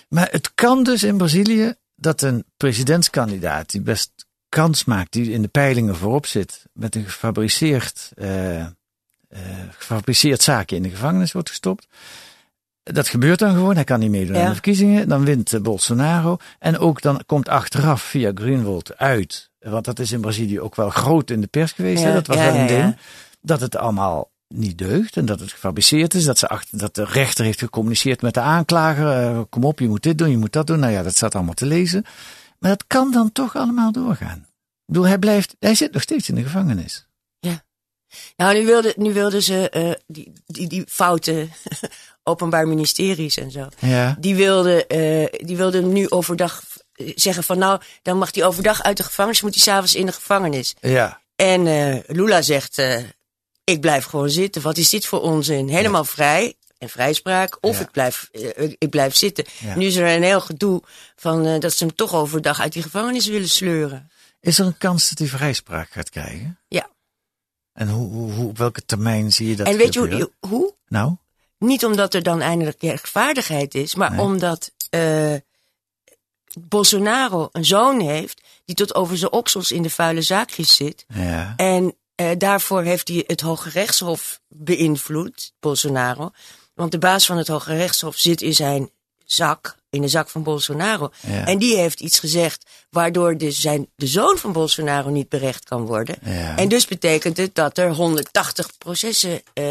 Maar 0.09 0.27
het 0.31 0.53
kan 0.55 0.83
dus 0.83 1.03
in 1.03 1.17
Brazilië 1.17 1.73
dat 1.95 2.21
een 2.21 2.43
presidentskandidaat 2.57 3.69
die 3.71 3.81
best 3.81 4.11
kans 4.49 4.85
maakt, 4.85 5.11
die 5.11 5.31
in 5.31 5.41
de 5.41 5.47
peilingen 5.47 5.95
voorop 5.95 6.25
zit, 6.25 6.65
met 6.73 6.95
een 6.95 7.05
gefabriceerd, 7.05 8.11
eh, 8.15 8.65
gefabriceerd 9.77 10.41
zaakje 10.41 10.75
in 10.75 10.83
de 10.83 10.89
gevangenis 10.89 11.31
wordt 11.31 11.49
gestopt. 11.49 11.87
Dat 12.83 13.07
gebeurt 13.07 13.39
dan 13.39 13.53
gewoon. 13.53 13.75
Hij 13.75 13.83
kan 13.83 13.99
niet 13.99 14.09
meedoen 14.09 14.35
Ja. 14.35 14.41
aan 14.41 14.47
de 14.47 14.53
verkiezingen. 14.53 15.09
Dan 15.09 15.25
wint 15.25 15.61
Bolsonaro. 15.61 16.37
En 16.59 16.77
ook 16.77 17.01
dan 17.01 17.21
komt 17.25 17.49
achteraf 17.49 18.01
via 18.01 18.31
Greenwald 18.35 18.97
uit. 18.97 19.46
Want 19.59 19.85
dat 19.85 19.99
is 19.99 20.11
in 20.11 20.21
Brazilië 20.21 20.59
ook 20.59 20.75
wel 20.75 20.89
groot 20.89 21.29
in 21.29 21.41
de 21.41 21.47
pers 21.47 21.71
geweest. 21.71 22.01
hè? 22.03 22.07
Ja, 22.09 22.13
Dat 22.13 22.27
was 22.27 22.37
ja, 22.37 22.43
wel 22.43 22.53
een 22.55 22.67
ja, 22.67 22.75
ja. 22.77 22.81
ding. 22.83 22.97
Dat 23.41 23.61
het 23.61 23.75
allemaal 23.75 24.31
niet 24.47 24.77
deugt 24.77 25.17
en 25.17 25.25
dat 25.25 25.39
het 25.39 25.51
gefabriceerd 25.51 26.13
is. 26.13 26.23
Dat, 26.23 26.37
ze 26.37 26.47
achter, 26.47 26.77
dat 26.77 26.95
de 26.95 27.05
rechter 27.05 27.45
heeft 27.45 27.59
gecommuniceerd 27.59 28.21
met 28.21 28.33
de 28.33 28.39
aanklager. 28.39 29.07
eh, 29.11 29.41
kom 29.49 29.63
op, 29.63 29.79
je 29.79 29.87
moet 29.87 30.03
dit 30.03 30.17
doen, 30.17 30.29
je 30.29 30.37
moet 30.37 30.53
dat 30.53 30.67
doen. 30.67 30.79
Nou 30.79 30.91
ja, 30.91 31.03
dat 31.03 31.15
staat 31.15 31.35
allemaal 31.35 31.53
te 31.53 31.65
lezen. 31.65 32.05
Maar 32.59 32.69
dat 32.71 32.83
kan 32.87 33.11
dan 33.11 33.31
toch 33.31 33.55
allemaal 33.55 33.91
doorgaan. 33.91 34.37
Ik 34.37 34.93
bedoel, 34.93 35.07
hij, 35.07 35.19
blijft, 35.19 35.55
hij 35.59 35.75
zit 35.75 35.93
nog 35.93 36.01
steeds 36.01 36.29
in 36.29 36.35
de 36.35 36.43
gevangenis. 36.43 37.05
Nou, 38.35 38.53
nu 38.59 38.65
wilden, 38.65 38.93
nu 38.97 39.13
wilden 39.13 39.43
ze 39.43 39.69
eh, 39.69 39.91
die, 40.07 40.33
die, 40.45 40.67
die 40.67 40.83
foute 40.87 41.47
openbaar 42.23 42.67
ministeries 42.67 43.37
en 43.37 43.51
zo. 43.51 43.67
Ja, 43.79 44.17
Die 44.19 44.35
wilden, 44.35 44.87
eh, 44.87 45.25
die 45.45 45.57
wilden 45.57 45.93
nu 45.93 46.09
overdag 46.09 46.63
zeggen 47.15 47.43
van 47.43 47.57
nou, 47.57 47.81
dan 48.01 48.17
mag 48.17 48.35
hij 48.35 48.45
overdag 48.45 48.83
uit 48.83 48.97
de 48.97 49.03
gevangenis, 49.03 49.41
moet 49.41 49.53
hij 49.53 49.63
s'avonds 49.63 49.95
in 49.95 50.05
de 50.05 50.11
gevangenis. 50.11 50.73
ja, 50.81 51.21
En 51.35 51.67
eh, 51.67 51.97
Lula 52.07 52.41
zegt, 52.41 52.77
eh, 52.77 53.03
ik 53.63 53.81
blijf 53.81 54.05
gewoon 54.05 54.29
zitten. 54.29 54.61
Wat 54.61 54.77
is 54.77 54.89
dit 54.89 55.05
voor 55.05 55.21
onzin? 55.21 55.67
Helemaal 55.69 56.03
vrij. 56.05 56.55
en 56.77 56.89
vrijspraak. 56.89 57.57
Of 57.61 57.75
Ja. 57.77 57.81
ik, 57.83 57.91
blijf, 57.91 58.29
eh, 58.31 58.71
ik 58.77 58.89
blijf 58.89 59.15
zitten. 59.15 59.45
Ja. 59.59 59.75
Nu 59.75 59.85
is 59.85 59.95
er 59.95 60.15
een 60.15 60.23
heel 60.23 60.41
gedoe 60.41 60.81
van 61.15 61.59
dat 61.59 61.73
ze 61.73 61.85
hem 61.85 61.95
toch 61.95 62.13
overdag 62.13 62.59
uit 62.61 62.73
die 62.73 62.81
gevangenis 62.81 63.25
willen 63.25 63.49
sleuren. 63.49 64.11
Is 64.41 64.59
er 64.59 64.65
een 64.65 64.77
kans 64.77 65.09
dat 65.09 65.17
hij 65.17 65.27
vrijspraak 65.27 65.89
gaat 65.91 66.09
krijgen? 66.09 66.59
Ja. 66.67 66.89
En 67.73 67.89
hoe, 67.89 68.11
hoe, 68.11 68.31
hoe- 68.31 68.47
op 68.49 68.57
welke 68.57 68.85
termijn 68.85 69.31
zie 69.31 69.47
je 69.49 69.55
dat 69.55 69.67
en 69.67 69.77
weet 69.77 69.93
je 69.93 69.99
hoe, 69.99 70.31
hoe? 70.39 70.73
Nou? 70.87 71.15
Niet 71.57 71.85
omdat 71.85 72.13
er 72.13 72.23
dan 72.23 72.41
eindelijk 72.41 72.81
rechtvaardigheid 72.81 73.75
is, 73.75 73.95
maar 73.95 74.11
Nee. 74.11 74.19
omdat 74.19 74.71
Bolsonaro 76.59 77.49
een 77.51 77.65
zoon 77.65 77.99
heeft 77.99 78.41
die 78.65 78.75
tot 78.75 78.95
over 78.95 79.17
zijn 79.17 79.31
oksels 79.31 79.71
in 79.71 79.81
de 79.81 79.89
vuile 79.89 80.21
zaakjes 80.21 80.75
zit. 80.75 81.05
Ja. 81.07 81.53
En 81.55 81.95
eh, 82.15 82.29
daarvoor 82.37 82.83
heeft 82.83 83.07
hij 83.07 83.23
het 83.27 83.41
Hoge 83.41 83.69
Rechtshof 83.69 84.39
beïnvloed, 84.47 85.53
Bolsonaro. 85.59 86.31
Want 86.73 86.91
de 86.91 86.97
baas 86.97 87.25
van 87.25 87.37
het 87.37 87.47
Hoge 87.47 87.75
Rechtshof 87.75 88.17
zit 88.17 88.41
in 88.41 88.53
zijn 88.53 88.89
zak, 89.25 89.75
in 89.89 90.01
de 90.01 90.07
zak 90.07 90.29
van 90.29 90.43
Bolsonaro. 90.43 91.11
Ja. 91.27 91.45
En 91.45 91.57
die 91.57 91.77
heeft 91.77 91.99
iets 91.99 92.19
gezegd 92.19 92.65
waardoor 92.89 93.37
dus 93.37 93.59
zijn, 93.59 93.87
de 93.95 94.07
zoon 94.07 94.37
van 94.37 94.51
Bolsonaro 94.51 95.09
niet 95.09 95.29
berecht 95.29 95.63
kan 95.63 95.85
worden. 95.85 96.15
Ja. 96.23 96.57
En 96.57 96.67
dus 96.67 96.87
betekent 96.87 97.37
het 97.37 97.55
dat 97.55 97.77
er 97.77 97.91
180 97.91 98.77
processen 98.77 99.41
eh, 99.53 99.65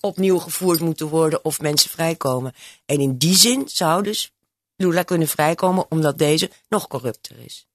opnieuw 0.00 0.38
gevoerd 0.38 0.80
moeten 0.80 1.08
worden 1.08 1.44
of 1.44 1.60
mensen 1.60 1.90
vrijkomen. 1.90 2.52
En 2.86 3.00
in 3.00 3.16
die 3.16 3.36
zin 3.36 3.68
zou 3.68 4.02
dus 4.02 4.32
Lula 4.78 5.02
kunnen 5.02 5.28
vrijkomen 5.28 5.90
omdat 5.90 6.18
deze 6.18 6.50
nog 6.68 6.86
corrupter 6.88 7.36
is. 7.44 7.66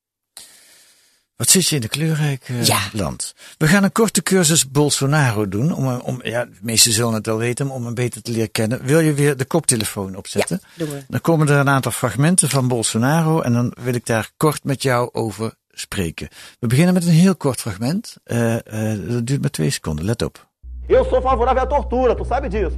Wat 1.36 1.50
zit 1.50 1.68
je 1.68 1.76
in 1.76 1.84
een 1.84 1.90
kleurrijk 1.90 2.44
eh, 2.50 2.66
Ja. 2.66 2.80
land. 2.94 3.34
We 3.58 3.68
gaan 3.68 3.84
een 3.84 3.92
korte 3.92 4.22
cursus 4.24 4.70
Bolsonaro 4.70 5.48
doen. 5.48 5.74
Om, 5.74 5.88
om, 5.88 6.20
ja, 6.24 6.46
de 6.46 6.52
meesten 6.62 6.92
zullen 6.92 7.14
het 7.14 7.26
wel 7.26 7.38
weten, 7.38 7.68
maar 7.68 7.76
om 7.76 7.86
hem 7.86 7.94
beter 7.94 8.22
te 8.22 8.32
leren 8.32 8.52
kennen. 8.52 8.84
Wil 8.86 9.00
je 9.00 9.14
weer 9.14 9.38
de 9.38 9.46
koptelefoon 9.46 10.16
opzetten? 10.16 10.60
Ja, 10.62 10.70
doen 10.86 10.90
we. 10.96 11.04
Dan 11.08 11.22
komen 11.22 11.48
er 11.50 11.58
een 11.58 11.70
aantal 11.70 11.92
fragmenten 11.92 12.50
van 12.50 12.68
Bolsonaro 12.68 13.42
en 13.42 13.54
dan 13.54 13.76
wil 13.82 13.94
ik 13.94 14.06
daar 14.06 14.32
kort 14.38 14.64
met 14.64 14.82
jou 14.82 15.10
over 15.14 15.54
spreken. 15.72 16.28
We 16.60 16.68
beginnen 16.68 16.94
met 16.94 17.06
een 17.06 17.12
heel 17.12 17.36
kort 17.36 17.60
fragment. 17.60 18.16
Eh, 18.24 18.56
eh, 18.94 19.10
dat 19.10 19.26
duurt 19.28 19.42
maar 19.42 19.50
twee 19.50 19.70
seconden, 19.70 20.06
let 20.06 20.22
op. 20.22 20.48
Eu 20.88 21.06
sou 21.10 21.22
favorável 21.22 21.62
à 21.62 21.66
tortura, 21.68 22.16
tu 22.16 22.24
sabe 22.30 22.48
disso. 22.48 22.76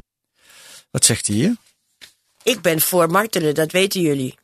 Wat 0.92 1.06
zegt 1.06 1.28
hij 1.28 1.36
hier? 1.36 1.56
Ik 2.46 2.62
ben 2.62 2.82
voor 2.82 3.10
martelen, 3.10 3.56
dat 3.56 3.72
weten 3.72 4.02
jullie. 4.02 4.36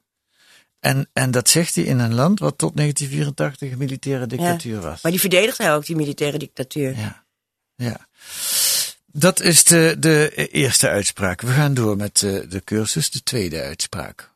En, 0.80 1.10
en 1.14 1.32
dat 1.32 1.50
zegt 1.50 1.76
hij 1.76 1.84
in 1.84 2.00
een 2.00 2.14
land 2.14 2.40
wat 2.40 2.58
tot 2.58 2.76
1984 2.76 3.72
een 3.72 3.78
militaire 3.78 4.28
dictatuur 4.28 4.82
was. 4.82 5.02
Maar 5.02 5.12
die 5.12 5.22
verdedigt 5.22 5.58
hij 5.58 5.74
ook, 5.74 5.86
die 5.86 5.96
militaire 5.96 6.38
dictatuur. 6.38 6.98
Ja, 6.98 7.24
ja. 7.76 8.08
Dat 9.06 9.42
is 9.42 9.64
de, 9.64 9.96
de 10.00 10.48
eerste 10.52 10.90
uitspraak. 10.90 11.42
We 11.42 11.52
gaan 11.52 11.74
door 11.74 11.96
met 11.96 12.24
eh, 12.24 12.40
de 12.50 12.62
cursus, 12.64 13.10
de 13.10 13.24
tweede 13.24 13.62
uitspraak. 13.62 14.30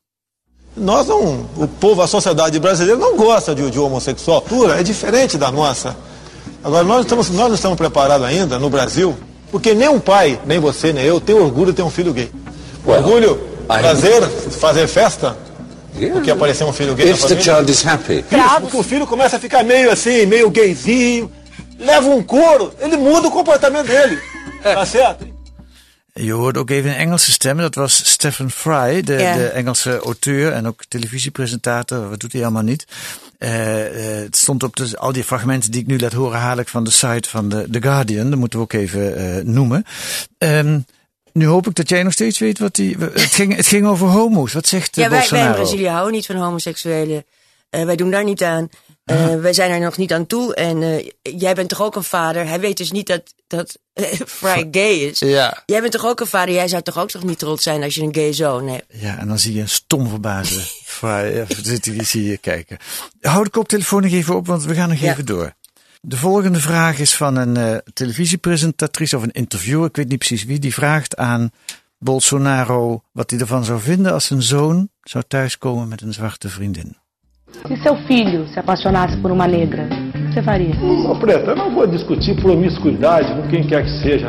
Nós 0.74 1.07
não, 1.07 1.50
o 1.55 1.67
povo, 1.67 2.01
a 2.01 2.07
sociedade 2.07 2.60
brasileira 2.60 3.00
não 3.00 3.15
gosta 3.15 3.55
de, 3.55 3.69
de 3.69 3.79
homossexual. 3.79 4.41
Cultura 4.41 4.79
é 4.79 4.84
diferente 4.84 5.38
da 5.38 5.51
nossa. 5.51 5.95
Agora 6.62 6.84
nós 6.84 7.01
estamos, 7.01 7.29
nós 7.29 7.48
não 7.48 7.55
estamos 7.55 7.77
preparados 7.77 8.27
ainda 8.27 8.60
no 8.60 8.69
Brasil, 8.69 9.15
porque 9.50 9.74
nem 9.74 9.88
um 9.88 10.00
pai, 10.00 10.39
nem 10.45 10.60
você, 10.60 10.93
nem 10.93 11.05
eu 11.05 11.19
tem 11.19 11.36
orgulho 11.36 11.72
de 11.72 11.77
ter 11.77 11.84
um 11.84 11.89
filho 11.89 12.13
gay. 12.13 12.29
orgulho, 12.86 13.55
prazer, 13.67 14.22
fazer 14.60 14.88
festa, 14.88 15.36
porque 16.13 16.31
apareceu 16.31 16.67
um 16.67 16.74
filho 16.74 16.95
gay 16.95 17.05
na 17.05 17.12
If 17.12 17.25
the 17.27 17.41
child 17.41 17.69
is 17.69 17.84
happy. 17.84 18.24
Isso, 18.31 18.62
porque 18.62 18.77
o 18.77 18.84
filho 18.84 19.07
começa 19.07 19.38
a 19.38 19.39
ficar 19.39 19.63
meio 19.63 19.91
assim, 19.91 20.25
meio 20.25 20.50
gayzinho, 20.50 21.31
leva 21.79 22.07
um 22.10 22.24
couro, 22.24 22.74
ele 22.79 22.98
muda 22.98 23.27
o 23.27 23.31
comportamento 23.31 23.88
dele. 23.88 24.17
Tá 24.63 24.86
certo? 24.86 25.25
Je 26.17 26.31
hoorde 26.31 26.60
ook 26.60 26.69
even 26.69 26.89
een 26.91 26.98
Engelse 26.98 27.31
stem. 27.31 27.57
Dat 27.57 27.75
was 27.75 28.12
Stephen 28.12 28.51
Fry, 28.51 29.01
de, 29.03 29.13
Ja. 29.13 29.36
de 29.36 29.48
Engelse 29.48 30.00
auteur 30.00 30.51
en 30.53 30.67
ook 30.67 30.81
televisiepresentator. 30.88 32.10
Wat 32.10 32.19
doet 32.19 32.34
hij 32.34 32.41
allemaal 32.41 32.62
niet? 32.63 32.86
Eh, 33.38 33.86
eh, 33.86 34.24
het 34.24 34.36
stond 34.36 34.63
op 34.63 34.75
de, 34.75 34.98
al 34.98 35.12
die 35.12 35.24
fragmenten 35.24 35.72
die 35.72 35.81
ik 35.81 35.88
nu 35.88 36.00
laat 36.00 36.13
horen, 36.13 36.39
haal 36.39 36.57
ik 36.57 36.67
van 36.67 36.84
de 36.84 36.91
site 36.91 37.29
van 37.29 37.50
de 37.50 37.67
The 37.72 37.81
Guardian. 37.81 38.29
Dat 38.29 38.39
moeten 38.39 38.60
we 38.60 38.65
ook 38.65 38.74
even 38.74 39.15
eh, 39.17 39.43
noemen. 39.43 39.86
Ehm, 40.38 40.79
nu 41.36 41.46
hoop 41.46 41.68
ik 41.68 41.75
dat 41.75 41.89
jij 41.89 42.04
nog 42.04 42.13
steeds 42.13 42.39
weet 42.39 42.60
wat 42.60 42.75
die. 42.75 42.98
Het 42.98 43.22
ging, 43.22 43.56
het 43.56 43.68
ging 43.68 43.88
over 43.88 44.08
homo's. 44.08 44.54
Wat 44.54 44.68
zegt 44.68 44.98
eh, 44.98 45.04
Ja, 45.04 45.10
wij, 45.10 45.20
wij 45.20 45.27
in 45.27 45.30
Bolsonaro? 45.34 45.62
Brazilië 45.62 45.88
houden 45.88 46.13
niet 46.13 46.25
van 46.25 46.36
homoseksuelen. 46.36 47.25
Eh, 47.70 47.86
wij 47.86 47.96
doen 47.96 48.12
daar 48.12 48.24
niet 48.24 48.44
aan. 48.44 48.70
Eh, 49.06 49.36
wij 49.36 49.54
zijn 49.54 49.72
er 49.72 49.80
nog 49.80 49.98
niet 49.98 50.13
aan 50.13 50.27
toe. 50.27 50.56
En 50.56 50.84
eh, 50.84 51.10
jij 51.22 51.56
bent 51.56 51.70
toch 51.70 51.82
ook 51.82 51.96
een 51.96 52.04
vader? 52.04 52.48
Hij 52.48 52.60
weet 52.60 52.77
dus 52.77 52.92
niet 52.92 53.08
dat, 53.08 53.34
dat 53.48 53.77
Fry 54.27 54.68
gay 54.72 54.94
is. 54.94 55.20
Ja. 55.20 55.63
Jij 55.65 55.82
bent 55.82 55.92
toch 55.92 56.06
ook 56.06 56.20
een 56.20 56.27
vader? 56.27 56.54
Jij 56.54 56.68
zou 56.68 56.82
toch 56.82 56.98
ook 56.98 57.10
toch 57.10 57.24
niet 57.24 57.39
trots 57.39 57.63
zijn 57.63 57.84
als 57.84 57.96
je 57.96 58.01
een 58.01 58.13
gay 58.15 58.34
zoon 58.34 58.68
hebt? 58.68 58.86
Ja, 58.88 59.18
en 59.18 59.27
dan 59.27 59.39
zie 59.39 59.54
je 59.54 59.62
een 59.62 59.70
stom 59.70 60.10
verbazen. 60.10 60.62
Fry, 60.98 61.36
ja, 61.36 61.46
zit 61.63 61.86
hier, 61.86 62.06
zie 62.06 62.24
je 62.24 62.38
kijken. 62.38 62.77
Hou 63.22 63.44
de 63.44 63.50
koptelefoon 63.50 64.01
nog 64.01 64.12
even 64.12 64.36
op, 64.36 64.48
want 64.48 64.63
we 64.63 64.74
gaan 64.74 64.89
nog 64.89 65.00
Ja. 65.00 65.12
even 65.12 65.25
door. 65.25 65.54
De 66.08 66.18
volgende 66.18 66.60
vraag 66.60 67.00
is 67.00 67.16
van 67.16 67.36
een 67.36 67.58
eh, 67.58 67.78
televisiepresentatrice 67.94 69.18
of 69.18 69.24
een 69.24 69.32
interviewer, 69.32 69.88
ik 69.88 69.96
weet 69.96 70.10
niet 70.10 70.18
precies 70.18 70.44
wie, 70.44 70.60
die 70.60 70.74
vraagt 70.74 71.18
aan 71.18 71.50
Bolsonaro 71.98 73.02
wat 73.12 73.30
hij 73.30 73.40
ervan 73.40 73.64
zou 73.64 73.80
vinden 73.80 74.14
als 74.14 74.26
zijn 74.26 74.42
zoon 74.42 74.90
zou 75.02 75.24
thuiskomen 75.28 75.88
met 75.88 76.02
een 76.02 76.14
zwarte 76.14 76.50
vriendin. 76.50 76.96
Se 77.68 77.76
seu 77.84 77.96
filho 77.96 78.46
se 78.46 78.60
apaixonasse 78.60 79.18
por 79.22 79.32
uma 79.32 79.48
negra, 79.48 79.84
o 79.84 80.12
que 80.12 80.34
você 80.34 80.44
faria? 80.44 80.76
Ô, 80.82 81.18
Preta, 81.18 81.50
eu 81.50 81.56
não 81.56 81.74
vou 81.74 81.88
discutir 81.88 82.36
promiscuidade 82.36 83.28
com 83.28 83.48
quem 83.48 83.68
quer 83.68 83.84
que 83.84 84.02
seja. 84.02 84.28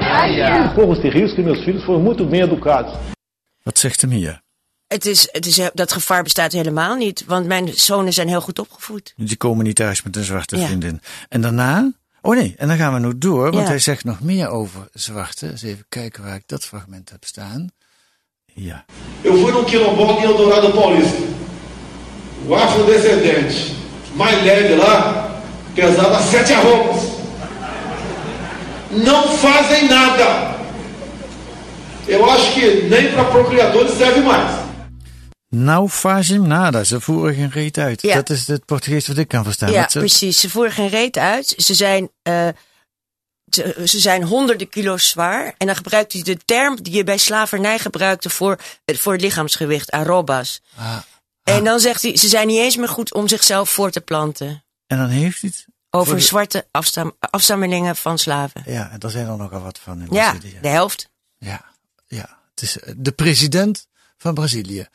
Corro 0.74 0.92
esse 0.92 1.08
risco 1.08 1.40
e 1.40 1.44
meus 1.44 1.64
filhos 1.64 1.84
foram 1.84 2.02
muito 2.02 2.24
bem 2.24 2.40
educados. 2.40 2.92
Wat 3.64 3.78
zegt 3.78 4.02
hem 4.02 4.10
hier? 4.10 4.45
Het 4.88 5.06
is, 5.06 5.28
het 5.32 5.46
is, 5.46 5.60
dat 5.74 5.92
gevaar 5.92 6.22
bestaat 6.22 6.52
helemaal 6.52 6.94
niet. 6.94 7.24
Want 7.26 7.46
mijn 7.46 7.68
zonen 7.74 8.12
zijn 8.12 8.28
heel 8.28 8.40
goed 8.40 8.58
opgevoed. 8.58 9.12
Die 9.16 9.36
komen 9.36 9.64
niet 9.64 9.76
thuis 9.76 10.02
met 10.02 10.16
een 10.16 10.24
zwarte 10.24 10.56
Ja. 10.56 10.66
vriendin. 10.66 11.00
En 11.28 11.40
daarna, 11.40 11.92
oh 12.22 12.36
nee, 12.36 12.54
en 12.58 12.68
dan 12.68 12.76
gaan 12.76 12.92
we 12.94 12.98
nog 12.98 13.12
door, 13.16 13.42
want 13.42 13.54
Ja. 13.64 13.68
hij 13.68 13.78
zegt 13.78 14.04
nog 14.04 14.20
meer 14.20 14.48
over 14.48 14.88
zwarte. 14.92 15.50
Eens 15.50 15.62
even 15.62 15.84
kijken 15.88 16.24
waar 16.24 16.34
ik 16.34 16.42
dat 16.46 16.64
fragment 16.64 17.10
heb 17.10 17.24
staan. 17.24 17.68
Ja. 18.54 18.84
Eu 19.22 19.36
fui 19.38 19.52
num 19.52 19.64
quilombola 19.64 20.16
em 20.16 20.22
Eldorado 20.24 20.70
Paulista. 20.70 21.22
O 22.46 22.54
afrodescendente 22.54 23.72
mais 24.14 24.42
leve 24.42 24.76
lá 24.76 25.28
pesava 25.74 26.22
sete 26.22 26.52
arrobas. 26.52 27.02
Não 28.90 29.28
fazem 29.36 29.88
nada. 29.88 30.54
Eu 32.06 32.24
acho 32.30 32.52
que 32.54 32.86
nem 32.88 33.12
para 33.12 33.24
procriadores 33.24 33.96
serve 33.98 34.20
mais. 34.20 34.55
Nou, 35.64 35.88
fazim 35.88 36.46
nada. 36.46 36.84
Ze 36.84 37.00
voeren 37.00 37.34
geen 37.34 37.50
reet 37.50 37.78
uit. 37.78 38.02
Ja. 38.02 38.14
Dat 38.14 38.30
is 38.30 38.46
het 38.46 38.64
Portugees 38.64 39.06
wat 39.06 39.16
ik 39.18 39.28
kan 39.28 39.44
verstaan. 39.44 39.70
Ja, 39.72 39.88
ze- 39.88 39.98
precies. 39.98 40.40
Ze 40.40 40.50
voeren 40.50 40.72
geen 40.72 40.88
reet 40.88 41.16
uit. 41.16 41.54
Ze 41.56 41.74
zijn, 41.74 42.10
eh, 42.22 42.48
ze, 43.50 43.82
ze 43.84 43.98
zijn 44.00 44.22
honderden 44.22 44.68
kilo's 44.68 45.08
zwaar. 45.08 45.54
En 45.58 45.66
dan 45.66 45.76
gebruikt 45.76 46.12
hij 46.12 46.22
de 46.22 46.36
term 46.44 46.82
die 46.82 46.92
je 46.94 47.04
bij 47.04 47.18
slavernij 47.18 47.78
gebruikte 47.78 48.30
voor, 48.30 48.58
het- 48.84 48.98
voor 48.98 49.12
het 49.12 49.20
lichaamsgewicht, 49.22 49.90
arrobas. 49.90 50.60
Ah, 50.76 50.96
En 51.42 51.64
dan 51.64 51.80
zegt 51.80 52.02
hij, 52.02 52.16
ze 52.16 52.28
zijn 52.28 52.46
niet 52.46 52.58
eens 52.58 52.76
meer 52.76 52.88
goed 52.88 53.14
om 53.14 53.28
zichzelf 53.28 53.70
voor 53.70 53.90
te 53.90 54.00
planten. 54.00 54.64
en 54.86 54.98
dan 54.98 55.08
heeft 55.08 55.40
hij 55.40 55.50
het. 55.54 55.66
Over 55.90 56.16
de- 56.16 56.22
zwarte 56.22 56.66
afstam, 56.70 57.16
afstammelingen 57.30 57.96
van 57.96 58.18
slaven. 58.18 58.62
Ja, 58.66 58.90
en 58.90 58.98
daar 58.98 59.10
zijn 59.10 59.26
er 59.28 59.36
nogal 59.36 59.60
wat 59.62 59.78
van 59.78 60.00
in 60.00 60.06
Ja, 60.10 60.32
de 60.60 60.68
helft. 60.68 61.08
Ja, 61.38 61.64
ja. 62.06 62.38
Het 62.50 62.62
is 62.62 62.78
eh, 62.80 62.92
de 62.96 63.12
president 63.12 63.86
van 64.18 64.34
Brazilië. 64.34 64.86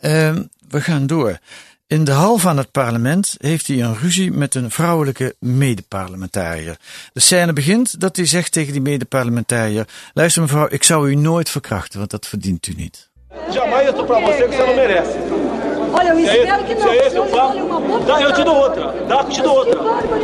Ehm, 0.00 0.42
we 0.68 0.80
gaan 0.80 1.06
door. 1.06 1.38
In 1.86 2.04
de 2.04 2.12
hal 2.12 2.38
van 2.38 2.56
het 2.56 2.70
parlement 2.70 3.34
heeft 3.38 3.66
hij 3.66 3.80
een 3.80 3.98
ruzie 3.98 4.30
met 4.30 4.54
een 4.54 4.70
vrouwelijke 4.70 5.34
medeparlementariër. 5.38 6.76
De 7.12 7.20
scène 7.20 7.52
begint 7.52 8.00
dat 8.00 8.16
hij 8.16 8.26
zegt 8.26 8.52
tegen 8.52 8.72
die 8.72 8.82
medeparlementariër: 8.82 9.86
Luister 10.14 10.42
mevrouw, 10.42 10.66
ik 10.70 10.84
zou 10.84 11.10
u 11.10 11.14
nooit 11.14 11.50
verkrachten, 11.50 11.98
want 11.98 12.10
dat 12.10 12.26
verdient 12.26 12.66
u 12.66 12.72
niet. 12.76 13.08
Jamais. 13.50 15.47
Olha, 15.92 16.08
eu 16.08 16.18
é 16.18 16.22
esse, 16.22 16.82
se 16.82 16.88
é 16.88 17.06
esse 17.06 17.16
eu 17.16 17.26
falo, 17.26 18.00
dá, 18.06 18.20
eu 18.20 18.32
te 18.32 18.42
dou 18.44 18.56
outra. 18.56 18.92
Dá 19.08 19.24
que 19.24 19.30
eu 19.30 19.32
te 19.32 19.42
dou 19.42 19.56
outra. 19.56 19.80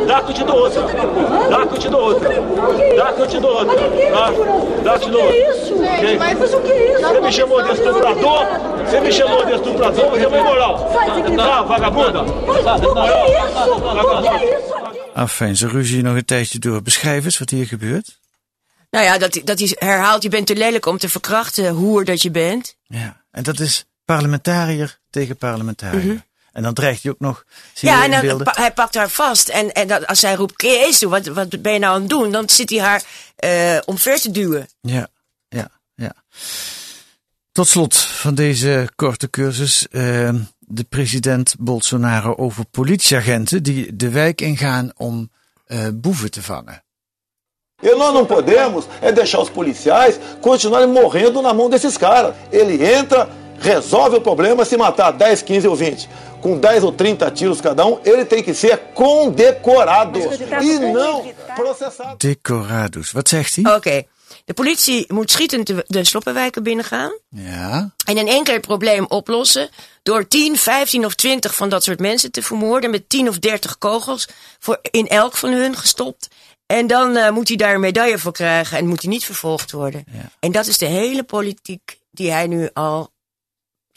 Dá 0.07 0.21
que 0.21 0.29
eu 0.31 0.33
te 0.33 0.43
dou 0.43 0.55
outra. 0.55 0.81
Dá 1.49 1.65
que 1.67 1.73
eu 1.73 1.79
te 1.79 1.89
dou 1.89 2.01
outra. 2.01 2.29
Dá 2.97 3.13
que 3.13 3.21
eu 3.21 3.27
te 3.27 3.39
dou 3.39 3.51
outra. 3.59 3.75
Dá, 3.75 4.29
que 4.29 4.41
eu 4.95 4.99
te 4.99 5.09
dou 5.09 5.23
outra. 5.23 5.35
Gente, 5.99 6.17
Mas 6.17 6.53
o 6.53 6.61
que 6.61 6.71
é 6.71 6.91
isso? 6.93 7.01
Você 7.07 7.19
me 7.21 7.31
chamou 7.31 7.61
de 7.63 7.71
estuprador? 7.71 8.45
Você 8.85 8.99
me 9.01 9.11
chamou 9.11 9.45
de 9.45 9.53
estuprador? 9.53 10.09
Você 10.09 10.29
foi 10.29 10.41
moral. 10.41 10.91
Tá, 11.37 11.61
vagabunda? 11.63 12.23
Afijn, 15.13 15.55
ze 15.57 15.67
ruzie 15.67 16.01
nog 16.03 16.15
een 16.15 16.25
tijdje 16.25 16.59
door. 16.59 16.81
Beschrijf 16.81 17.25
eens 17.25 17.37
wat 17.37 17.49
hier 17.49 17.65
gebeurt. 17.65 18.19
Nou 18.89 19.05
ja, 19.05 19.17
dat, 19.17 19.33
hij- 19.33 19.43
dat 19.43 19.59
hij 19.59 19.75
herhaalt, 19.79 20.23
je 20.23 20.29
bent 20.29 20.47
te 20.47 20.55
lelijk 20.55 20.85
om 20.85 20.97
te 20.97 21.09
verkrachten, 21.09 21.69
hoer 21.69 22.05
dat 22.05 22.21
je 22.21 22.31
bent. 22.31 22.75
Ja, 22.87 23.21
en 23.31 23.43
dat 23.43 23.59
is 23.59 23.85
parlementariër 24.05 24.99
tegen 25.15 25.37
parlementariër. 25.37 26.25
En 26.51 26.63
dan 26.63 26.73
dreigt 26.73 27.03
hij 27.03 27.11
ook 27.11 27.19
nog. 27.19 27.45
Zie 27.73 27.89
Mhm. 27.89 27.97
Ja, 27.97 28.05
je 28.05 28.13
en 28.13 28.27
dan, 28.27 28.43
pa- 28.43 28.53
hij 28.55 28.71
pakt 28.73 28.95
haar 28.95 29.09
vast. 29.09 29.49
En, 29.49 29.71
en 29.73 29.87
dat, 29.87 30.07
als 30.07 30.19
zij 30.19 30.33
roept, 30.35 30.55
Kees, 30.55 31.01
wat, 31.03 31.25
wat 31.25 31.61
ben 31.61 31.73
je 31.73 31.79
nou 31.79 31.93
aan 31.95 31.99
het 32.01 32.09
doen? 32.09 32.31
Dan 32.31 32.49
zit 32.49 32.69
hij 32.69 32.79
haar 32.79 33.03
eh 33.35 33.77
omver 33.85 34.19
te 34.21 34.31
duwen. 34.31 34.67
Ja, 34.81 35.07
ja. 35.47 35.67
ja. 35.95 36.13
Tot 37.51 37.67
slot 37.67 37.97
van 37.97 38.35
deze 38.35 38.89
korte 38.95 39.29
cursus. 39.29 39.87
Uh, 39.91 40.29
de 40.59 40.83
president 40.83 41.55
Bolsonaro 41.59 42.35
over 42.35 42.65
politieagenten 42.71 43.63
die 43.63 43.95
de 43.95 44.09
wijk 44.09 44.41
ingaan 44.41 44.91
om 44.97 45.29
uh, 45.67 45.87
boeven 45.93 46.31
te 46.31 46.41
vangen. 46.41 46.83
E 47.81 47.89
nós 47.95 48.13
não 48.13 48.25
podemos 48.25 48.85
é 49.01 49.11
deixar 49.11 49.41
os 49.41 49.49
policiais 49.49 50.15
continuarem 50.41 50.89
morrendo 50.89 51.41
na 51.41 51.53
mão 51.53 51.69
desses 51.69 51.97
caras. 51.97 52.33
Ele 52.51 52.77
entra, 52.99 53.27
resolve 53.59 54.15
o 54.17 54.21
problema, 54.21 54.65
se 54.65 54.77
matar 54.77 55.11
10, 55.11 55.41
15 55.41 55.67
ou 55.67 55.75
20, 55.75 56.09
com 56.41 56.59
10 56.59 56.83
ou 56.83 56.91
30 56.91 57.31
tiros 57.31 57.61
cada 57.61 57.85
um, 57.85 57.99
ele 58.03 58.25
tem 58.25 58.43
que 58.43 58.53
ser 58.53 58.77
condecorado 58.93 60.19
e 60.61 60.79
não 60.79 61.33
processado. 61.55 62.17
Decorados. 62.17 63.11
Wat 63.11 63.29
zegt 63.29 63.55
hij? 63.55 63.65
Oké. 63.65 63.75
Okay. 63.75 64.07
De 64.45 64.53
politie 64.53 65.05
moet 65.13 65.31
schietend 65.31 65.67
de, 65.67 65.83
de 65.87 66.03
sloppenwijken 66.03 66.63
binnengaan. 66.63 67.11
Ja. 67.29 67.93
En 68.05 68.17
in 68.17 68.27
één 68.27 68.43
keer 68.43 68.53
het 68.53 68.65
probleem 68.65 69.05
oplossen. 69.07 69.69
Door 70.03 70.27
10, 70.27 70.57
15 70.57 71.05
of 71.05 71.15
20 71.15 71.55
van 71.55 71.69
dat 71.69 71.83
soort 71.83 71.99
mensen 71.99 72.31
te 72.31 72.41
vermoorden. 72.41 72.89
Met 72.89 73.09
10 73.09 73.29
of 73.29 73.39
30 73.39 73.77
kogels 73.77 74.27
voor 74.59 74.79
in 74.91 75.07
elk 75.07 75.35
van 75.35 75.51
hun 75.51 75.75
gestopt. 75.75 76.27
En 76.65 76.87
dan 76.87 77.17
uh, 77.17 77.29
moet 77.29 77.47
hij 77.47 77.57
daar 77.57 77.73
een 77.73 77.79
medaille 77.79 78.17
voor 78.17 78.31
krijgen 78.31 78.77
en 78.77 78.87
moet 78.87 79.01
hij 79.01 79.11
niet 79.11 79.25
vervolgd 79.25 79.71
worden. 79.71 80.03
Ja. 80.11 80.29
En 80.39 80.51
dat 80.51 80.67
is 80.67 80.77
de 80.77 80.85
hele 80.85 81.23
politiek 81.23 81.99
die 82.11 82.31
hij 82.31 82.47
nu 82.47 82.69
al 82.73 83.11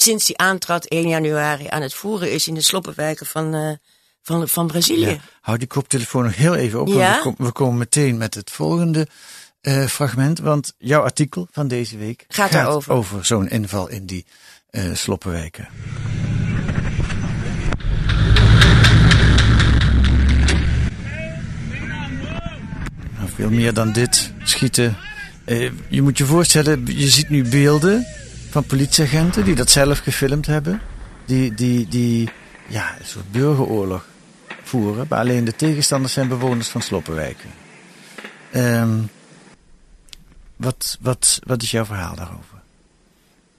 sinds 0.00 0.26
hij 0.26 0.36
aantrad 0.36 0.84
1 0.84 1.08
januari 1.08 1.66
aan 1.68 1.82
het 1.82 1.94
voeren 1.94 2.32
is 2.32 2.48
in 2.48 2.54
de 2.54 2.60
sloppenwijken 2.60 3.26
van, 3.26 3.54
uh, 3.54 3.70
van, 4.22 4.48
van 4.48 4.66
Brazilië. 4.66 5.06
Ja. 5.08 5.16
Hou 5.40 5.58
die 5.58 5.66
koptelefoon 5.66 6.24
nog 6.24 6.36
heel 6.36 6.54
even 6.54 6.80
op, 6.80 6.88
Ja? 6.88 6.94
want 6.94 7.16
we, 7.16 7.20
kom- 7.22 7.46
we 7.46 7.52
komen 7.52 7.78
meteen 7.78 8.16
met 8.16 8.34
het 8.34 8.50
volgende 8.50 9.06
eh, 9.60 9.86
fragment. 9.86 10.38
Want 10.38 10.74
jouw 10.78 11.02
artikel 11.02 11.48
van 11.50 11.68
deze 11.68 11.96
week 11.96 12.24
Gaat 12.28 12.52
daarover. 12.52 12.92
over 12.92 13.24
zo'n 13.24 13.48
inval 13.48 13.88
in 13.88 14.06
die 14.06 14.26
eh 14.70 14.94
sloppenwijken. 14.94 15.68
Nou, 23.16 23.28
veel 23.34 23.50
meer 23.50 23.72
dan 23.74 23.92
dit 23.92 24.32
schieten. 24.44 24.96
Eh, 25.44 25.70
je 25.88 26.02
moet 26.02 26.18
je 26.18 26.24
voorstellen, 26.24 26.82
je 26.86 27.08
ziet 27.08 27.28
nu 27.28 27.48
beelden 27.48 28.06
van 28.50 28.64
politieagenten 28.64 29.44
die 29.44 29.54
dat 29.54 29.70
zelf 29.70 29.98
gefilmd 29.98 30.46
hebben. 30.46 30.80
Die, 31.24 31.54
die, 31.54 31.88
die 31.88 32.30
ja, 32.66 32.96
een 32.98 33.06
soort 33.06 33.32
burgeroorlog 33.32 34.06
voeren. 34.62 35.06
Maar 35.08 35.18
alleen 35.18 35.44
de 35.44 35.56
tegenstanders 35.56 36.12
zijn 36.12 36.28
bewoners 36.28 36.68
van 36.68 36.82
sloppenwijken. 36.82 37.50
Ehm, 38.50 38.98
wat, 40.56 40.98
wat, 41.00 41.40
wat 41.46 41.62
is 41.62 41.70
jouw 41.70 41.84
verhaal 41.84 42.14
daarover? 42.14 42.58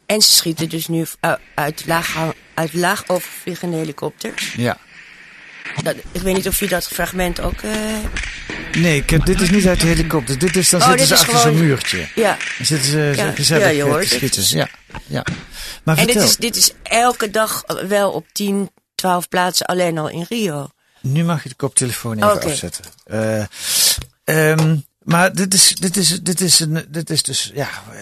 En 0.06 0.22
ze 0.22 0.32
schieten 0.32 0.70
dus 0.70 0.88
nu 0.88 1.06
uh, 1.22 1.34
uit 1.56 1.86
laag, 1.86 2.34
uit 2.54 2.74
laag 2.74 3.08
overvliegende 3.08 3.78
helikopters. 3.78 4.54
Ja. 4.54 4.78
Dat, 5.84 5.96
ik 6.12 6.22
weet 6.22 6.36
niet 6.36 6.48
of 6.48 6.60
je 6.60 6.68
dat 6.68 6.88
fragment 6.88 7.40
ook... 7.42 7.62
Uh... 7.62 7.98
Nee, 8.78 8.98
ik 8.98 9.10
heb, 9.10 9.26
dit 9.26 9.42
is 9.42 9.50
niet 9.50 9.68
uit 9.68 9.82
de 9.82 9.88
helikopter. 9.88 10.38
Dit 10.40 10.56
is, 10.56 10.70
dan 10.70 10.82
Oh, 10.82 10.88
zitten 10.88 11.08
ze 11.08 11.14
achter 11.14 11.36
gewoon- 11.36 11.58
zo'n 11.58 11.66
muurtje. 11.66 12.08
Ja. 12.16 12.38
Dan 12.58 12.66
zitten 12.66 12.90
ze 12.92 13.14
Ja. 13.16 13.32
gezellig 13.32 13.64
Ja, 13.64 13.70
je 13.70 13.82
hoort 13.84 14.08
schieten. 14.08 14.44
Ja, 14.58 14.68
ja. 15.08 15.24
Maar 15.84 15.98
En 15.98 16.04
vertel, 16.04 16.22
dit 16.22 16.30
is, 16.32 16.38
dit 16.38 16.56
is 16.56 16.72
elke 16.84 17.30
dag 17.30 17.64
wel 17.88 18.12
op 18.12 18.26
10, 18.32 18.70
12 18.96 19.28
plaatsen 19.30 19.66
alleen 19.66 19.98
al 19.98 20.10
in 20.10 20.26
Rio. 20.30 20.70
nu 21.02 21.24
mag 21.24 21.44
je 21.44 21.50
de 21.50 21.56
koptelefoon 21.56 22.16
even 22.18 22.32
Oké. 22.34 22.46
afzetten. 22.46 22.86
Eh, 23.06 23.44
ehm, 24.24 24.76
maar 25.04 25.34
dit 25.34 25.54
is, 25.54 25.76
dit, 25.76 25.98
is, 25.98 26.08
dit, 26.22 26.42
is 26.42 26.60
een, 26.60 26.86
dit 26.90 27.10
is 27.10 27.24
dus, 27.24 27.52
ja, 27.54 27.70
eh, 27.92 28.02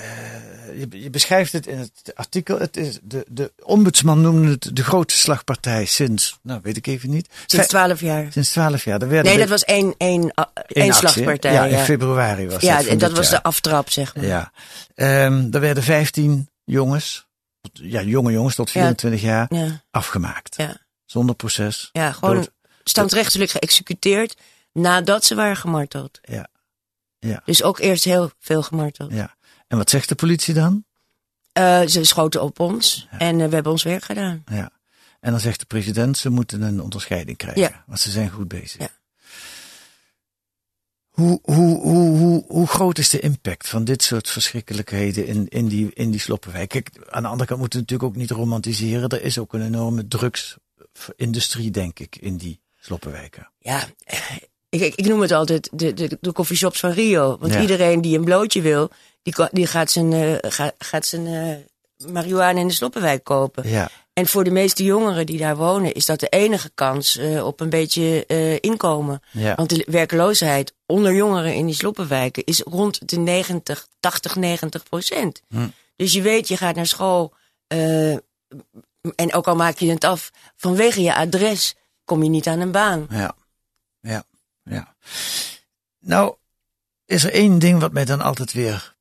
je, 0.79 1.01
je 1.01 1.10
beschrijft 1.10 1.51
het 1.51 1.67
in 1.67 1.77
het 1.77 2.12
artikel. 2.15 2.60
Het 2.60 2.77
is 2.77 3.00
de, 3.03 3.25
de 3.29 3.51
ombudsman 3.63 4.22
noemde 4.22 4.51
het 4.51 4.69
de 4.75 4.84
grootste 4.84 5.19
slagpartij 5.19 5.86
sinds, 5.86 6.39
nou 6.41 6.60
weet 6.63 6.77
ik 6.77 6.88
even 6.88 7.10
niet. 7.10 7.29
Sinds 7.46 7.67
12 7.67 8.00
jaar. 8.01 8.31
Sinds 8.31 8.50
12 8.51 8.84
jaar. 8.84 9.01
Er 9.01 9.07
werden 9.07 9.31
Nee, 9.31 9.39
dat 9.39 9.50
was 9.50 9.63
één, 9.63 9.95
één, 9.97 10.21
uh, 10.21 10.45
één 10.67 10.93
slagpartij. 10.93 11.54
Ja, 11.54 11.65
in 11.65 11.78
februari 11.86 12.47
was 12.49 12.62
Ja, 12.62 12.78
dat 12.78 12.86
en 12.86 12.97
dat 12.97 13.12
was 13.12 13.30
jaar. 13.30 13.39
de 13.39 13.43
aftrap, 13.47 13.89
zeg 13.89 14.15
maar. 14.15 14.25
Ja. 14.25 14.52
Ehm 14.95 15.47
er 15.52 15.60
werden 15.60 15.84
15 15.84 16.49
jongens, 16.63 17.28
ja, 17.73 18.02
jonge 18.02 18.32
jongens 18.32 18.56
tot 18.56 18.71
24 18.71 19.21
jaar, 19.21 19.45
Ja, 19.49 19.84
afgemaakt. 19.91 20.56
ja. 20.58 20.78
Zonder 21.06 21.36
proces. 21.36 21.89
ja 21.91 22.12
gewoon 22.12 22.47
standrechtelijk 22.84 23.52
geëxecuteerd 23.52 24.36
nadat 24.73 25.25
ze 25.25 25.36
waren 25.36 25.56
gemarteld. 25.58 26.19
Ja. 26.21 26.47
Ja. 27.19 27.41
Dus 27.45 27.63
ook 27.63 27.80
eerst 27.80 28.04
heel 28.04 28.32
veel 28.39 28.62
gemarteld. 28.63 29.12
Ja. 29.13 29.36
En 29.67 29.77
wat 29.77 29.89
zegt 29.89 30.10
de 30.10 30.15
politie 30.15 30.53
dan? 30.53 30.86
Eh, 31.51 31.82
ze 31.86 32.03
schoten 32.03 32.41
op 32.41 32.60
ons 32.60 33.08
en 33.12 33.41
eh, 33.41 33.47
we 33.47 33.53
hebben 33.53 33.71
ons 33.71 33.84
werk 33.84 34.03
gedaan. 34.03 34.43
Ja. 34.51 34.71
En 35.19 35.32
dan 35.32 35.39
zegt 35.39 35.60
de 35.60 35.65
president, 35.65 36.17
ze 36.17 36.30
moeten 36.30 36.62
een 36.62 36.82
onderscheiding 36.82 37.38
krijgen. 37.38 37.62
Ja. 37.62 37.84
Want 37.88 37.99
ze 37.99 38.12
zijn 38.12 38.30
goed 38.30 38.47
bezig. 38.47 38.82
Ja. 38.82 38.89
Hoe, 41.10 41.39
hoe, 41.43 41.80
hoe, 41.82 42.17
hoe, 42.17 42.43
hoe 42.47 42.67
groot 42.67 42.97
is 42.97 43.10
de 43.10 43.19
impact 43.19 43.67
van 43.69 43.84
dit 43.84 44.03
soort 44.03 44.30
verschrikkelijkheden 44.30 45.25
in, 45.27 45.47
in, 45.47 45.67
die, 45.67 45.91
in 45.93 46.12
die 46.12 46.19
sloppenwijk? 46.19 46.69
Kijk, 46.69 46.89
aan 47.10 47.21
de 47.21 47.27
andere 47.27 47.47
kant 47.47 47.60
moeten 47.60 47.80
we 47.80 47.86
natuurlijk 47.89 48.10
ook 48.10 48.21
niet 48.21 48.32
romantiseren. 48.32 49.10
Er 49.10 49.23
is 49.23 49.38
ook 49.38 49.53
een 49.53 49.65
enorme 49.65 50.08
drugsindustrie, 50.08 51.71
denk 51.71 51.99
ik, 51.99 52.15
in 52.15 52.38
die 52.38 52.60
sloppenwijken. 52.80 53.49
Ja, 53.60 53.84
ik, 54.69 54.82
ik, 54.82 54.95
ik 54.95 55.06
noem 55.08 55.21
het 55.21 55.32
altijd 55.32 55.69
de, 55.73 55.93
de, 55.93 56.17
de 56.21 56.32
coffeeshops 56.32 56.80
van 56.80 56.91
Rio. 56.91 57.38
Want 57.39 57.53
Ja. 57.53 57.62
iedereen 57.62 58.01
die 58.01 58.17
een 58.17 58.25
blootje 58.25 58.62
wil, 58.62 58.89
die, 59.36 59.48
die 59.52 59.68
gaat 59.68 59.92
zijn, 59.92 60.13
eh, 60.13 60.52
gaat, 60.52 60.76
gaat 60.78 61.06
zijn 61.06 61.28
eh, 61.28 62.12
marihuana 62.12 62.60
in 62.60 62.68
de 62.68 62.74
sloppenwijk 62.74 63.24
kopen. 63.24 63.70
Ja. 63.70 63.90
En 64.13 64.28
voor 64.28 64.44
de 64.44 64.52
meeste 64.52 64.84
jongeren 64.84 65.26
die 65.26 65.38
daar 65.38 65.56
wonen, 65.56 65.94
is 65.94 66.06
dat 66.06 66.20
de 66.20 66.28
enige 66.28 66.72
kans 66.74 67.18
eh, 67.18 67.46
op 67.46 67.60
een 67.60 67.70
beetje 67.70 68.26
inkomen. 68.60 69.22
Ja. 69.32 69.56
Want 69.56 69.70
de 69.70 69.86
werkloosheid 69.88 70.74
onder 70.86 71.13
jongeren 71.13 71.54
in 71.54 71.66
die 71.66 71.76
sloppenwijken 71.76 72.44
is 72.44 72.62
rond 72.62 73.10
de 73.10 73.18
90, 73.18 73.88
80, 74.00 74.36
90 74.36 74.84
procent. 74.84 75.42
Hm. 75.50 75.68
Dus 75.96 76.13
je 76.13 76.22
weet, 76.22 76.48
je 76.48 76.58
gaat 76.58 76.76
naar 76.76 76.86
school. 76.86 77.34
en 79.16 79.34
ook 79.34 79.48
al 79.48 79.56
maak 79.56 79.78
je 79.78 79.90
het 79.90 80.04
af, 80.04 80.32
vanwege 80.56 81.02
je 81.02 81.16
adres 81.16 81.76
kom 82.06 82.24
je 82.24 82.30
niet 82.30 82.48
aan 82.48 82.60
een 82.60 82.72
baan. 82.72 83.08
Ja, 83.10 83.36
ja, 84.02 84.24
ja. 84.63 84.96
Nou, 86.00 86.36
is 87.06 87.24
er 87.24 87.34
één 87.34 87.60
ding 87.60 87.80
wat 87.80 87.92
mij 87.92 88.06
dan 88.06 88.22
altijd 88.22 88.54
weer 88.54 88.96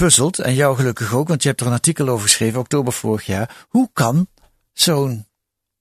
puzzelt, 0.00 0.38
en 0.38 0.54
jou 0.54 0.76
gelukkig 0.76 1.14
ook, 1.14 1.28
want 1.28 1.42
je 1.42 1.48
hebt 1.48 1.60
er 1.60 1.66
een 1.66 1.72
artikel 1.72 2.08
over 2.08 2.22
geschreven, 2.28 2.60
oktober 2.60 2.92
vorig 2.92 3.26
jaar. 3.26 3.66
Hoe 3.68 3.90
kan 3.92 4.28
zo'n 4.72 5.26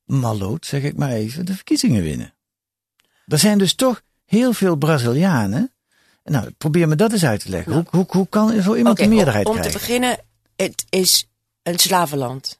malloot, 0.04 0.66
zeg 0.66 0.84
ik 0.84 0.98
maar 0.98 1.12
even, 1.12 1.46
de 1.46 1.56
verkiezingen 1.56 2.04
winnen? 2.04 2.34
Er 3.28 3.40
zijn 3.40 3.58
dus 3.58 3.74
toch 3.74 4.02
heel 4.26 4.54
veel 4.54 4.76
Brazilianen. 4.76 5.74
Nou, 6.24 6.52
probeer 6.58 6.88
me 6.88 6.96
dat 6.96 7.12
eens 7.12 7.26
uit 7.26 7.42
te 7.42 7.50
leggen. 7.50 7.74
Hoe, 7.74 7.86
hoe, 7.90 8.06
hoe 8.08 8.28
kan 8.30 8.62
zo 8.62 8.76
iemand 8.76 9.00
een 9.00 9.10
meerderheid 9.10 9.46
om, 9.46 9.56
om 9.56 9.62
te 9.62 9.68
krijgen? 9.68 9.88
beginnen, 9.88 10.20
het 10.56 10.86
is 10.90 11.28
een 11.64 11.80
slavenland. 11.80 12.60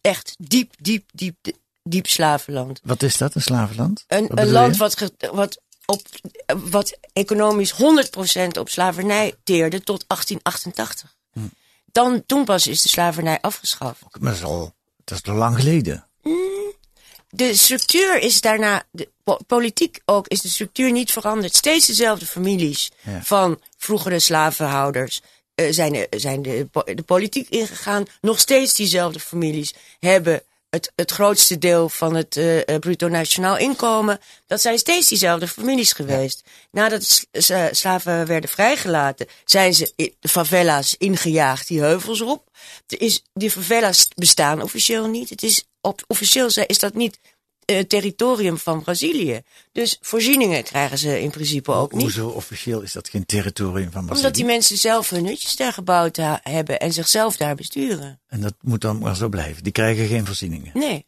Echt 0.00 0.34
diep, 0.38 0.74
diep, 0.80 1.10
diep, 1.12 1.36
diep 1.82 2.06
slavenland. 2.06 2.80
Wat 2.84 3.02
is 3.02 3.16
dat, 3.16 3.34
een 3.34 3.42
slavenland? 3.42 4.04
Een, 4.06 4.50
land 4.50 4.76
wat, 4.76 4.96
ge- 4.96 5.30
wat, 5.32 5.60
op, 5.86 6.00
wat 6.54 6.96
economisch 7.12 7.72
100% 7.72 7.76
op 8.58 8.68
slavernij 8.68 9.34
teerde 9.44 9.82
tot 9.82 10.04
1888. 10.06 11.14
Hm. 11.32 11.40
Dan, 11.92 12.22
toen 12.26 12.44
pas 12.44 12.66
is 12.66 12.82
de 12.82 12.88
slavernij 12.88 13.38
afgeschaft. 13.40 14.00
Maar 14.18 14.30
dat 14.30 14.34
is 14.40 14.44
al, 14.44 14.74
dat 15.04 15.18
is 15.24 15.30
al 15.30 15.36
lang 15.36 15.56
geleden. 15.56 16.06
De 17.30 17.56
structuur 17.56 18.18
is 18.18 18.40
daarna, 18.40 18.82
de 18.90 19.08
po- 19.24 19.38
politiek 19.46 20.00
ook, 20.04 20.28
is 20.28 20.40
de 20.40 20.48
structuur 20.48 20.92
niet 20.92 21.12
veranderd. 21.12 21.54
Steeds 21.54 21.86
dezelfde 21.86 22.26
families 22.26 22.90
Ja. 23.02 23.22
van 23.22 23.60
vroegere 23.76 24.18
slavenhouders 24.18 25.20
eh, 25.54 25.66
zijn, 25.72 25.92
de- 25.92 26.06
zijn 26.10 26.42
de, 26.42 26.68
de 26.84 27.02
politiek 27.02 27.48
ingegaan. 27.48 28.04
Nog 28.20 28.38
steeds 28.40 28.74
diezelfde 28.74 29.20
families 29.20 29.74
hebben 29.98 30.42
het, 30.74 30.92
het 30.96 31.10
grootste 31.10 31.58
deel 31.58 31.88
van 31.88 32.14
het 32.14 32.36
eh, 32.36 32.68
eh, 32.68 32.78
bruto 32.78 33.08
nationaal 33.08 33.56
inkomen. 33.58 34.18
Dat 34.46 34.60
zijn 34.60 34.78
steeds 34.78 35.08
diezelfde 35.08 35.48
families 35.48 35.92
geweest. 35.92 36.42
Nadat 36.70 37.04
s- 37.04 37.26
eh, 37.50 37.64
slaven 37.70 38.26
werden 38.26 38.50
vrijgelaten, 38.50 39.26
zijn 39.44 39.74
ze 39.74 39.92
de 40.20 40.28
favela's 40.28 40.94
ingejaagd, 40.98 41.68
die 41.68 41.80
heuvels 41.80 42.20
op. 42.20 42.48
Er 42.86 43.00
is, 43.00 43.22
die 43.34 43.50
favela's 43.50 44.08
bestaan 44.14 44.62
officieel 44.62 45.06
niet. 45.06 45.30
Het 45.30 45.42
is 45.42 45.64
op, 45.80 46.02
officieel 46.06 46.48
is 46.66 46.78
dat 46.78 46.94
niet 46.94 47.18
eh, 47.66 47.78
territorium 47.80 48.58
van 48.58 48.82
Brazilië. 48.82 49.42
Dus 49.72 49.98
voorzieningen 50.00 50.62
krijgen 50.64 50.98
ze 50.98 51.20
in 51.20 51.30
principe 51.30 51.72
ook 51.72 51.92
niet. 51.92 52.02
Hoezo 52.02 52.28
officieel 52.28 52.80
is 52.80 52.92
dat 52.92 53.08
geen 53.08 53.26
territorium 53.26 53.90
van 53.90 54.04
Brazilië? 54.04 54.16
Omdat 54.16 54.34
die 54.34 54.44
mensen 54.44 54.76
zelf 54.76 55.10
hun 55.10 55.26
hutjes 55.26 55.56
daar 55.56 55.72
gebouwd 55.72 56.16
ha- 56.16 56.40
hebben 56.42 56.80
en 56.80 56.92
zichzelf 56.92 57.36
daar 57.36 57.54
besturen. 57.54 58.20
En 58.28 58.40
dat 58.40 58.54
moet 58.60 58.80
dan 58.80 58.98
maar 58.98 59.16
zo 59.16 59.28
blijven. 59.28 59.62
Die 59.62 59.72
krijgen 59.72 60.06
geen 60.06 60.26
voorzieningen. 60.26 60.70
Nee. 60.74 61.06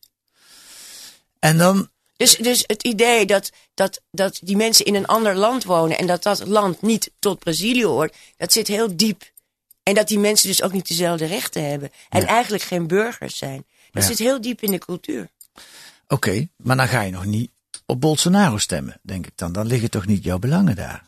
En 1.39 1.59
dan, 1.59 1.91
Dus, 2.17 2.37
dus 2.37 2.65
het 2.67 2.83
idee 2.83 3.27
dat, 3.27 3.51
dat, 3.75 4.01
dat 4.11 4.39
die 4.43 4.57
mensen 4.57 4.85
in 4.85 4.95
een 4.95 5.07
ander 5.07 5.35
land 5.37 5.65
wonen 5.65 5.99
en 5.99 6.07
dat 6.07 6.23
dat 6.23 6.47
land 6.47 6.83
niet 6.83 7.11
tot 7.19 7.39
Brazilië 7.39 7.85
hoort, 7.85 8.17
dat 8.37 8.53
zit 8.53 8.67
heel 8.69 8.97
diep 8.97 9.35
En 9.83 9.95
dat 9.95 10.09
die 10.09 10.19
mensen 10.19 10.49
dus 10.49 10.63
ook 10.63 10.73
niet 10.73 10.89
dezelfde 10.89 11.25
rechten 11.27 11.69
hebben. 11.71 11.91
En 12.09 12.21
Ja. 12.21 12.27
eigenlijk 12.27 12.63
geen 12.63 12.87
burgers 12.87 13.37
zijn. 13.39 13.67
Dat 13.91 14.03
Ja. 14.03 14.09
zit 14.09 14.19
heel 14.19 14.41
diep 14.41 14.63
in 14.63 14.71
de 14.71 14.79
cultuur. 14.79 15.29
Oké, 16.09 16.49
maar 16.57 16.77
dan 16.77 16.89
ga 16.89 17.01
je 17.01 17.11
nog 17.11 17.25
niet 17.25 17.51
op 17.87 18.01
Bolsonaro 18.01 18.59
stemmen, 18.59 19.01
denk 19.03 19.27
ik 19.27 19.33
dan. 19.37 19.53
Dan 19.53 19.67
liggen 19.67 19.91
toch 19.91 20.07
niet 20.07 20.25
jouw 20.25 20.39
belangen 20.39 20.77
daar. 20.77 21.05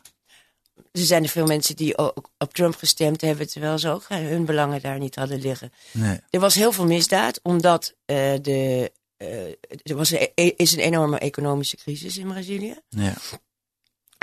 Er 0.91 1.05
zijn 1.05 1.23
er 1.23 1.29
veel 1.29 1.45
mensen 1.45 1.75
die 1.75 1.97
ook 1.97 2.29
op 2.37 2.53
Trump 2.53 2.75
gestemd 2.75 3.21
hebben, 3.21 3.47
terwijl 3.47 3.79
ze 3.79 3.89
ook 3.89 4.05
hun 4.07 4.45
belangen 4.45 4.81
daar 4.81 4.99
niet 4.99 5.15
hadden 5.15 5.41
liggen. 5.41 5.71
Nee. 5.91 6.19
Er 6.29 6.39
was 6.39 6.55
heel 6.55 6.71
veel 6.71 6.85
misdaad, 6.85 7.39
omdat 7.43 7.95
eh, 8.05 8.33
de, 8.41 8.91
eh, 9.17 9.47
er 9.83 9.95
was 9.95 10.11
een, 10.11 10.55
is 10.55 10.71
een 10.71 10.79
enorme 10.79 11.19
economische 11.19 11.77
crisis 11.77 12.17
in 12.17 12.27
Brazilië. 12.27 12.75
Ja. 12.89 13.13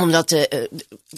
Omdat 0.03 0.33
eh, 0.33 0.43
eh, 0.63 0.71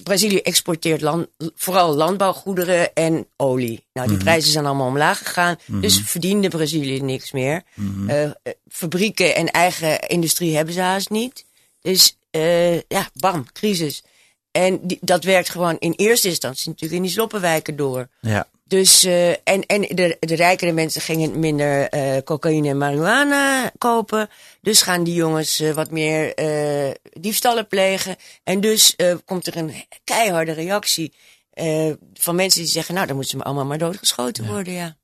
Brazilië 0.03 0.39
exporteert 0.41 1.01
land, 1.01 1.27
vooral 1.55 1.95
landbouwgoederen 1.95 2.95
en 2.95 3.27
olie. 3.37 3.87
Nou, 3.93 4.07
die 4.07 4.17
Mhm. 4.17 4.25
prijzen 4.25 4.53
zijn 4.53 4.67
allemaal 4.67 4.87
omlaag 4.87 5.19
gegaan. 5.19 5.57
Dus 5.67 6.01
verdiende 6.05 6.49
Brazilië 6.49 7.01
niks 7.03 7.33
meer. 7.33 7.63
Mhm. 7.75 8.09
Eh, 8.09 8.31
fabrieken 8.69 9.35
en 9.35 9.51
eigen 9.51 10.01
industrie 10.01 10.57
hebben 10.57 10.75
ze 10.75 10.81
haast 10.81 11.11
niet. 11.11 11.45
Dus 11.81 12.17
ja, 12.89 13.09
bam, 13.15 13.53
crisis. 13.53 14.03
En 14.51 14.87
die, 14.87 14.99
dat 15.01 15.25
werkt 15.25 15.49
gewoon 15.49 15.77
in 15.79 15.93
eerste 15.93 16.29
instantie 16.29 16.69
natuurlijk 16.69 17.01
in 17.01 17.03
die 17.07 17.13
sloppenwijken 17.13 17.77
door. 17.77 18.09
Ja. 18.21 18.49
Dus, 18.69 19.05
eh, 19.05 19.31
en, 19.31 19.67
en 19.67 19.81
de, 19.81 20.17
de 20.21 20.35
rijkere 20.35 20.73
mensen 20.73 21.01
gingen 21.01 21.39
minder 21.39 21.89
eh, 21.89 22.23
cocaïne 22.25 22.69
en 22.69 22.79
marihuana 22.79 23.73
kopen. 23.79 24.29
Dus 24.61 24.83
gaan 24.83 25.05
die 25.05 25.15
jongens 25.15 25.61
eh, 25.61 25.73
wat 25.73 25.91
meer 25.91 26.35
diefstallen 27.13 27.67
plegen. 27.67 28.17
En 28.45 28.61
dus 28.61 28.97
komt 29.25 29.47
er 29.47 29.57
een 29.57 29.85
keiharde 30.05 30.53
reactie 30.53 31.13
van 32.15 32.35
mensen 32.35 32.61
die 32.61 32.71
zeggen... 32.71 32.95
nou, 32.95 33.07
dan 33.07 33.17
moeten 33.17 33.39
ze 33.39 33.45
allemaal 33.45 33.65
maar 33.65 33.79
doodgeschoten 33.79 34.47
worden, 34.47 34.73
ja. 34.73 34.97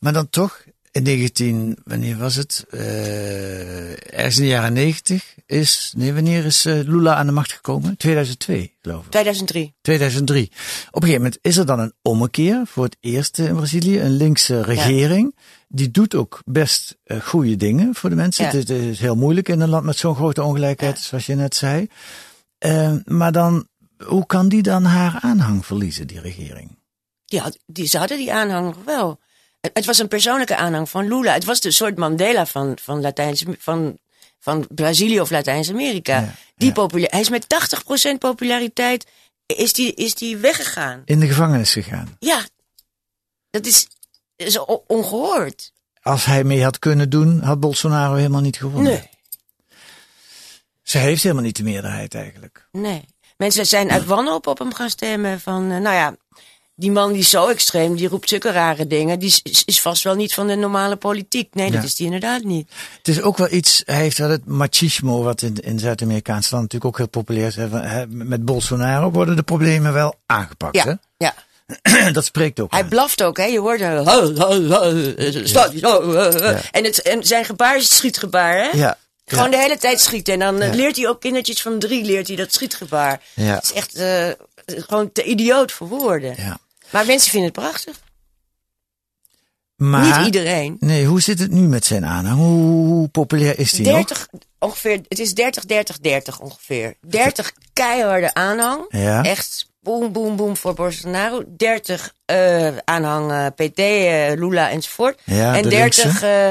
Maar 0.00 0.12
dan 0.12 0.30
toch, 0.30 0.64
in 0.92 1.02
19, 1.02 1.78
wanneer 1.84 2.16
was 2.16 2.34
het? 2.34 2.64
Eh 2.70 3.82
ergens 4.12 4.36
in 4.36 4.42
de 4.42 4.48
jaren 4.48 4.72
90 4.72 5.34
is, 5.46 5.92
nee, 5.96 6.12
wanneer 6.12 6.44
is 6.44 6.64
eh, 6.64 6.74
Lula 6.74 7.14
aan 7.14 7.26
de 7.26 7.32
macht 7.32 7.52
gekomen? 7.52 7.96
2002, 7.96 8.74
geloof 8.82 9.04
ik. 9.04 9.10
2003. 9.10 9.74
2003. 9.80 10.44
Op 10.44 10.54
een 10.54 11.00
gegeven 11.08 11.22
moment 11.22 11.38
is 11.42 11.56
er 11.56 11.66
dan 11.66 11.78
een 11.78 11.92
ommekeer 12.02 12.62
voor 12.64 12.84
het 12.84 12.96
eerst 13.00 13.38
in 13.38 13.56
Brazilië. 13.56 14.00
Een 14.00 14.16
linkse 14.16 14.62
regering. 14.62 15.36
Die 15.68 15.90
doet 15.90 16.14
ook 16.14 16.42
best 16.44 16.98
uh, 17.04 17.20
goede 17.20 17.56
dingen 17.56 17.94
voor 17.94 18.10
de 18.10 18.16
mensen. 18.16 18.44
Ja. 18.44 18.50
Het, 18.50 18.70
is, 18.70 18.76
het 18.76 18.86
is 18.86 19.00
heel 19.00 19.16
moeilijk 19.16 19.48
in 19.48 19.60
een 19.60 19.68
land 19.68 19.84
met 19.84 19.96
zo'n 19.96 20.14
grote 20.14 20.42
ongelijkheid, 20.42 20.98
zoals 20.98 21.26
je 21.26 21.34
net 21.34 21.54
zei. 21.54 21.86
Uh, 22.66 22.94
maar 23.04 23.32
dan, 23.32 23.68
hoe 24.04 24.26
kan 24.26 24.48
die 24.48 24.62
dan 24.62 24.84
haar 24.84 25.18
aanhang 25.20 25.66
verliezen, 25.66 26.06
die 26.06 26.20
regering? 26.20 26.78
Ja, 27.24 27.52
die, 27.66 27.86
ze 27.86 27.98
hadden 27.98 28.18
die 28.18 28.32
aanhang 28.32 28.66
nog 28.66 28.84
wel. 28.84 29.20
Het, 29.70 29.84
was 29.84 29.98
een 29.98 30.08
persoonlijke 30.08 30.56
aanhang 30.56 30.90
van 30.90 31.08
Lula. 31.08 31.32
Het 31.32 31.44
was 31.44 31.60
de 31.60 31.70
soort 31.70 31.96
Mandela 31.96 32.46
van, 32.46 32.78
van, 32.82 33.00
Latijns, 33.00 33.44
van, 33.58 33.98
van 34.38 34.66
Brazilië 34.74 35.20
of 35.20 35.30
Latijns-Amerika. 35.30 36.20
Ja, 36.20 36.34
Die 36.56 36.72
Hij 37.10 37.20
is 37.20 37.28
met 37.28 37.46
80% 38.14 38.18
populariteit 38.18 39.06
is 39.46 39.72
die, 39.72 39.94
is 39.94 40.14
die 40.14 40.36
weggegaan. 40.36 41.02
In 41.04 41.20
de 41.20 41.26
gevangenis 41.26 41.72
gegaan. 41.72 42.16
Ja, 42.18 42.44
dat 43.50 43.66
is, 43.66 43.86
is 44.36 44.58
ongehoord. 44.86 45.72
Als 46.02 46.24
hij 46.24 46.44
mee 46.44 46.62
had 46.62 46.78
kunnen 46.78 47.10
doen, 47.10 47.40
had 47.40 47.60
Bolsonaro 47.60 48.14
helemaal 48.14 48.40
niet 48.40 48.56
gewonnen. 48.56 48.92
Nee, 48.92 49.08
Ze 50.82 50.98
heeft 50.98 51.22
helemaal 51.22 51.44
niet 51.44 51.56
de 51.56 51.62
meerderheid 51.62 52.14
eigenlijk. 52.14 52.68
nee. 52.72 53.04
Mensen 53.36 53.66
zijn 53.66 53.90
uit 53.90 54.04
wanhoop 54.04 54.46
op 54.46 54.58
hem 54.58 54.74
gaan 54.74 54.90
stemmen. 54.90 55.40
Van, 55.40 55.70
eh, 55.70 55.78
nou 55.78 55.94
ja, 55.94 56.16
die 56.74 56.90
man 56.90 57.12
die 57.12 57.20
is 57.20 57.30
zo 57.30 57.48
extreem, 57.48 57.96
die 57.96 58.08
roept 58.08 58.28
zulke 58.28 58.50
rare 58.50 58.86
dingen. 58.86 59.18
Die 59.18 59.28
is, 59.42 59.62
is 59.64 59.80
vast 59.80 60.02
wel 60.02 60.14
niet 60.14 60.34
van 60.34 60.46
de 60.46 60.54
normale 60.54 60.96
politiek. 60.96 61.54
Nee, 61.54 61.70
dat 61.70 61.80
Ja. 61.80 61.86
is 61.86 61.94
die 61.94 62.04
inderdaad 62.06 62.42
niet. 62.42 62.70
Het 62.98 63.08
is 63.08 63.22
ook 63.22 63.36
wel 63.38 63.50
iets, 63.52 63.82
hij 63.84 63.96
heeft 64.00 64.18
wel 64.18 64.30
het 64.30 64.46
machismo, 64.46 65.22
wat 65.22 65.42
in, 65.42 65.54
in 65.60 65.78
Zuid-Amerikaans 65.78 66.50
land 66.50 66.62
natuurlijk 66.62 66.90
ook 66.92 66.96
heel 66.98 67.08
populair 67.22 67.46
is. 67.46 67.56
Met 68.08 68.44
Bolsonaro 68.44 69.10
worden 69.10 69.36
de 69.36 69.42
problemen 69.42 69.92
wel 69.92 70.14
aangepakt. 70.26 70.76
Ja, 70.76 70.98
ja. 71.16 71.34
Hè? 71.82 72.10
Dat 72.12 72.24
spreekt 72.24 72.60
ook. 72.60 72.70
Hij 72.72 72.82
aan. 72.82 72.88
blaft 72.88 73.22
ook, 73.22 73.36
hè? 73.36 73.44
Je 73.44 73.60
hoort 73.60 73.80
hem. 73.80 74.06
En, 76.70 76.84
het, 76.84 77.02
en 77.02 77.24
zijn 77.24 77.44
gebaar 77.44 77.76
is 77.76 77.82
het 77.82 77.92
schietgebaar, 77.92 78.56
hè? 78.56 78.78
Ja. 78.78 78.98
Gewoon 79.26 79.44
ja. 79.44 79.56
de 79.56 79.62
hele 79.62 79.78
tijd 79.78 80.00
schieten. 80.00 80.32
En 80.32 80.38
dan 80.38 80.60
eh, 80.60 80.68
Ja. 80.68 80.74
leert 80.74 80.96
hij 80.96 81.08
ook 81.08 81.20
kindertjes 81.20 81.62
van 81.62 81.78
drie, 81.78 82.04
leert 82.04 82.26
hij 82.26 82.36
dat 82.36 82.52
schietgebaar. 82.54 83.20
Ja. 83.34 83.54
Het 83.54 83.62
is 83.62 83.72
echt 83.72 83.94
eh, 83.94 84.28
gewoon 84.66 85.12
te 85.12 85.24
idioot 85.24 85.72
voor 85.72 85.88
woorden. 85.88 86.34
Ja. 86.36 86.58
Maar 86.90 87.06
mensen 87.06 87.30
vinden 87.30 87.50
het 87.50 87.58
prachtig. 87.60 88.00
Maar, 89.76 90.16
Niet 90.18 90.26
iedereen. 90.26 90.76
Nee, 90.80 91.04
hoe 91.06 91.20
zit 91.20 91.38
het 91.38 91.50
nu 91.50 91.60
met 91.60 91.84
zijn 91.84 92.04
aanhang? 92.06 92.38
Hoe, 92.38 92.86
hoe 92.86 93.08
populair 93.08 93.58
is 93.58 93.72
hij 93.72 93.80
nog? 93.80 93.94
30, 93.94 94.28
ongeveer, 94.58 95.00
het 95.08 95.18
is 95.18 95.34
30, 95.34 95.64
30, 95.64 95.98
30 95.98 96.40
ongeveer. 96.40 96.94
30 97.08 97.52
keiharde 97.72 98.34
aanhang. 98.34 98.84
Ja. 98.88 99.22
Echt 99.22 99.66
boem, 99.80 100.12
boem, 100.12 100.36
boem 100.36 100.56
voor 100.56 100.74
Bolsonaro. 100.74 101.42
30 101.56 102.14
eh, 102.24 102.76
aanhang 102.84 103.30
eh, 103.30 103.46
PT, 103.46 103.78
eh, 103.78 104.32
Lula 104.34 104.70
enzovoort. 104.70 105.20
Ja, 105.24 105.54
en 105.56 105.62
de 105.62 105.68
30 105.68 106.04
linkse. 106.04 106.26
eh, 106.26 106.50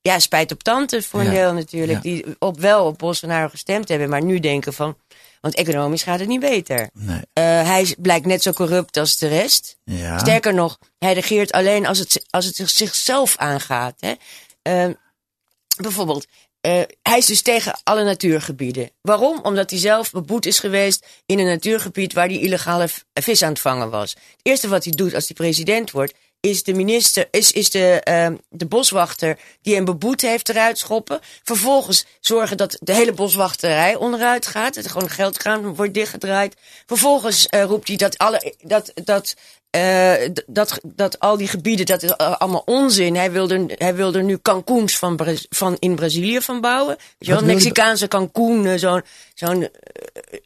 ja, 0.00 0.18
spijt 0.18 0.52
op 0.52 0.62
tante 0.62 1.02
voor 1.02 1.20
een 1.20 1.26
Ja. 1.26 1.32
deel 1.32 1.52
natuurlijk. 1.52 2.02
Die 2.02 2.24
op, 2.38 2.60
wel 2.60 2.84
op 2.86 2.98
Bolsonaro 2.98 3.48
gestemd 3.48 3.88
hebben, 3.88 4.08
maar 4.08 4.22
nu 4.24 4.40
denken 4.40 4.72
van... 4.72 4.96
Want 5.42 5.54
economisch 5.54 6.02
gaat 6.02 6.18
het 6.18 6.28
niet 6.28 6.40
beter. 6.40 6.90
Nee. 6.92 7.20
Eh, 7.32 7.44
hij 7.44 7.94
blijkt 7.98 8.26
net 8.26 8.42
zo 8.42 8.52
corrupt 8.52 8.96
als 8.96 9.16
de 9.18 9.28
rest. 9.28 9.76
Ja. 9.84 10.18
Sterker 10.18 10.54
nog, 10.54 10.78
hij 10.98 11.12
regeert 11.12 11.52
alleen 11.52 11.86
als 11.86 11.98
het, 11.98 12.24
als 12.30 12.44
het 12.44 12.56
zich- 12.56 12.70
zichzelf 12.70 13.36
aangaat. 13.36 13.94
Hè? 13.98 14.12
Ehm, 14.62 14.92
bijvoorbeeld, 15.76 16.26
eh, 16.60 16.80
hij 17.02 17.18
is 17.18 17.26
dus 17.26 17.42
tegen 17.42 17.80
alle 17.82 18.04
natuurgebieden. 18.04 18.90
Waarom? 19.00 19.40
Omdat 19.42 19.70
hij 19.70 19.78
zelf 19.78 20.10
beboet 20.10 20.46
is 20.46 20.58
geweest 20.58 21.06
in 21.26 21.38
een 21.38 21.46
natuurgebied 21.46 22.12
waar 22.12 22.26
hij 22.28 22.38
illegale 22.38 22.88
vis 23.14 23.42
aan 23.42 23.48
het 23.50 23.60
vangen 23.60 23.90
was. 23.90 24.10
Het 24.10 24.40
eerste 24.42 24.68
wat 24.68 24.84
hij 24.84 24.92
doet 24.92 25.14
als 25.14 25.26
hij 25.26 25.36
president 25.36 25.90
wordt, 25.90 26.14
is 26.50 26.62
de 26.62 26.74
minister, 26.74 27.28
is, 27.30 27.52
is 27.52 27.70
de, 27.70 28.00
ehm, 28.04 28.34
de 28.48 28.66
boswachter 28.66 29.38
die 29.62 29.74
hem 29.74 29.84
beboet 29.84 30.20
heeft 30.20 30.48
eruit 30.48 30.78
schoppen. 30.78 31.20
Vervolgens 31.42 32.06
zorgen 32.20 32.56
dat 32.56 32.76
de 32.80 32.94
hele 32.94 33.12
boswachterij 33.12 33.94
onderuit 33.96 34.46
gaat. 34.46 34.76
Er 34.76 34.90
gewoon 34.90 35.10
geldkraan 35.10 35.74
wordt 35.74 35.94
dichtgedraaid. 35.94 36.56
Vervolgens 36.86 37.46
eh, 37.48 37.64
roept 37.64 37.88
hij 37.88 37.96
dat 37.96 38.18
alle, 38.18 38.54
dat, 38.62 38.92
dat, 39.04 39.34
eh, 39.70 40.12
dat, 40.46 40.78
dat 40.82 41.18
al 41.18 41.36
die 41.36 41.48
gebieden, 41.48 41.86
dat 41.86 42.02
is 42.02 42.10
eh, 42.10 42.36
allemaal 42.38 42.62
onzin. 42.64 43.16
Hij 43.16 43.32
wil 43.32 43.48
er, 43.50 43.64
hij 43.66 43.94
wil 43.94 44.14
er 44.14 44.22
nu 44.24 44.38
Cancúns 44.42 44.98
van, 44.98 45.16
Bra- 45.16 45.34
van 45.50 45.76
in 45.78 45.94
Brazilië 45.94 46.40
van 46.40 46.60
bouwen. 46.60 46.96
Hij- 47.18 47.42
Mexicaanse 47.42 48.08
Cancún, 48.08 48.66
eh, 48.66 48.78
zo'n 48.78 49.02
zo'n 49.34 49.68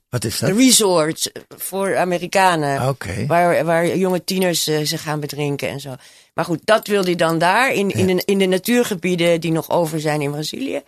Wat 0.09 0.25
is 0.25 0.39
dat? 0.39 0.51
resort 0.57 1.33
voor 1.57 1.97
Amerikanen. 1.97 2.89
Oké. 2.89 3.27
Waar, 3.27 3.65
waar 3.65 3.97
jonge 3.97 4.25
tieners 4.25 4.67
eh, 4.67 4.79
zich 4.83 5.03
gaan 5.03 5.21
bedrinken 5.21 5.69
en 5.69 5.81
zo. 5.81 5.86
Maar 6.35 6.45
goed, 6.45 6.61
dat 6.65 6.87
wil 6.87 7.05
hij 7.05 7.15
dan 7.15 7.39
daar, 7.39 7.73
in, 7.73 7.91
in, 7.91 8.07
de, 8.07 8.23
in 8.25 8.39
de 8.39 8.47
natuurgebieden 8.47 9.41
die 9.41 9.53
nog 9.53 9.71
over 9.71 10.01
zijn 10.01 10.21
in 10.21 10.31
Brazilië. 10.31 10.83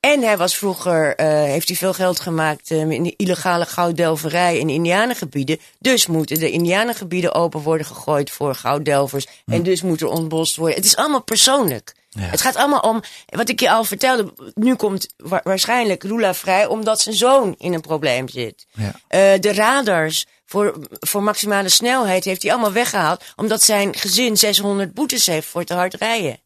En 0.00 0.22
hij 0.22 0.36
was 0.36 0.56
vroeger, 0.56 1.16
eh, 1.16 1.26
heeft 1.26 1.68
hij 1.68 1.76
veel 1.76 1.92
geld 1.92 2.20
gemaakt 2.20 2.70
eh, 2.70 2.90
in 2.90 3.02
de 3.02 3.14
illegale 3.16 3.66
gouddelverij 3.66 4.58
in 4.58 4.68
indianengebieden. 4.68 5.58
Dus 5.78 6.06
moeten 6.06 6.38
de 6.38 6.50
indianengebieden 6.50 7.34
open 7.34 7.60
worden 7.60 7.86
gegooid 7.86 8.30
voor 8.30 8.54
gouddelvers. 8.54 9.26
En 9.46 9.62
dus 9.62 9.82
moet 9.82 10.00
er 10.00 10.08
ontbost 10.08 10.56
worden. 10.56 10.76
Het 10.76 10.84
is 10.84 10.96
allemaal 10.96 11.22
persoonlijk. 11.22 11.94
Ja. 12.14 12.22
Het 12.22 12.40
gaat 12.40 12.56
allemaal 12.56 12.80
om, 12.80 13.02
wat 13.26 13.48
ik 13.48 13.60
je 13.60 13.70
al 13.70 13.84
vertelde, 13.84 14.32
nu 14.54 14.74
komt 14.74 15.06
wa- 15.16 15.40
waarschijnlijk 15.44 16.02
Lula 16.02 16.34
vrij 16.34 16.66
omdat 16.66 17.00
zijn 17.00 17.14
zoon 17.14 17.54
in 17.58 17.72
een 17.72 17.80
probleem 17.80 18.28
zit. 18.28 18.66
Ja. 18.72 18.92
Eh, 19.08 19.40
de 19.40 19.52
radars 19.52 20.26
voor, 20.46 20.86
voor 20.90 21.22
maximale 21.22 21.68
snelheid 21.68 22.24
heeft 22.24 22.42
hij 22.42 22.52
allemaal 22.52 22.72
weggehaald. 22.72 23.24
Omdat 23.36 23.62
zijn 23.62 23.94
gezin 23.94 24.36
600 24.36 24.94
boetes 24.94 25.26
heeft 25.26 25.46
voor 25.46 25.64
te 25.64 25.74
hard 25.74 25.94
rijden. 25.94 26.38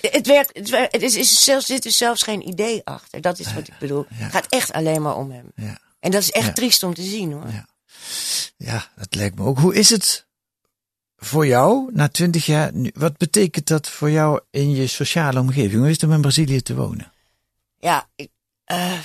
Het 0.00 0.26
werkt, 0.26 0.56
het, 0.56 0.68
werkt, 0.70 0.92
het 0.92 1.02
is, 1.02 1.16
is 1.16 1.44
zelfs, 1.44 1.66
zit 1.66 1.84
er 1.84 1.90
zelfs 1.90 2.22
geen 2.22 2.48
idee 2.48 2.80
achter. 2.84 3.20
Dat 3.20 3.38
is 3.38 3.54
wat 3.54 3.68
ik 3.68 3.78
bedoel. 3.78 4.06
Het 4.14 4.32
gaat 4.32 4.46
echt 4.48 4.72
alleen 4.72 5.02
maar 5.02 5.16
om 5.16 5.30
hem. 5.30 5.52
Ja. 5.54 5.78
En 6.00 6.10
dat 6.10 6.22
is 6.22 6.30
echt 6.30 6.54
triest 6.54 6.82
om 6.82 6.94
te 6.94 7.02
zien 7.02 7.32
hoor. 7.32 7.46
Ja. 7.52 7.66
ja, 8.56 8.88
dat 8.96 9.14
lijkt 9.14 9.38
me 9.38 9.44
ook. 9.44 9.58
Hoe 9.58 9.74
is 9.74 9.90
het 9.90 10.26
voor 11.18 11.46
jou 11.46 11.90
na 11.92 12.08
twintig 12.08 12.46
jaar? 12.46 12.70
Wat 12.94 13.16
betekent 13.16 13.66
dat 13.66 13.88
voor 13.88 14.10
jou 14.10 14.40
in 14.50 14.70
je 14.70 14.86
sociale 14.86 15.40
omgeving? 15.40 15.80
Hoe 15.80 15.86
is 15.86 15.92
het 15.92 16.02
om 16.02 16.12
in 16.12 16.20
Brazilië 16.20 16.62
te 16.62 16.74
wonen? 16.74 17.12
Ja, 17.78 18.08
ik, 18.16 18.28
eh, 18.64 18.98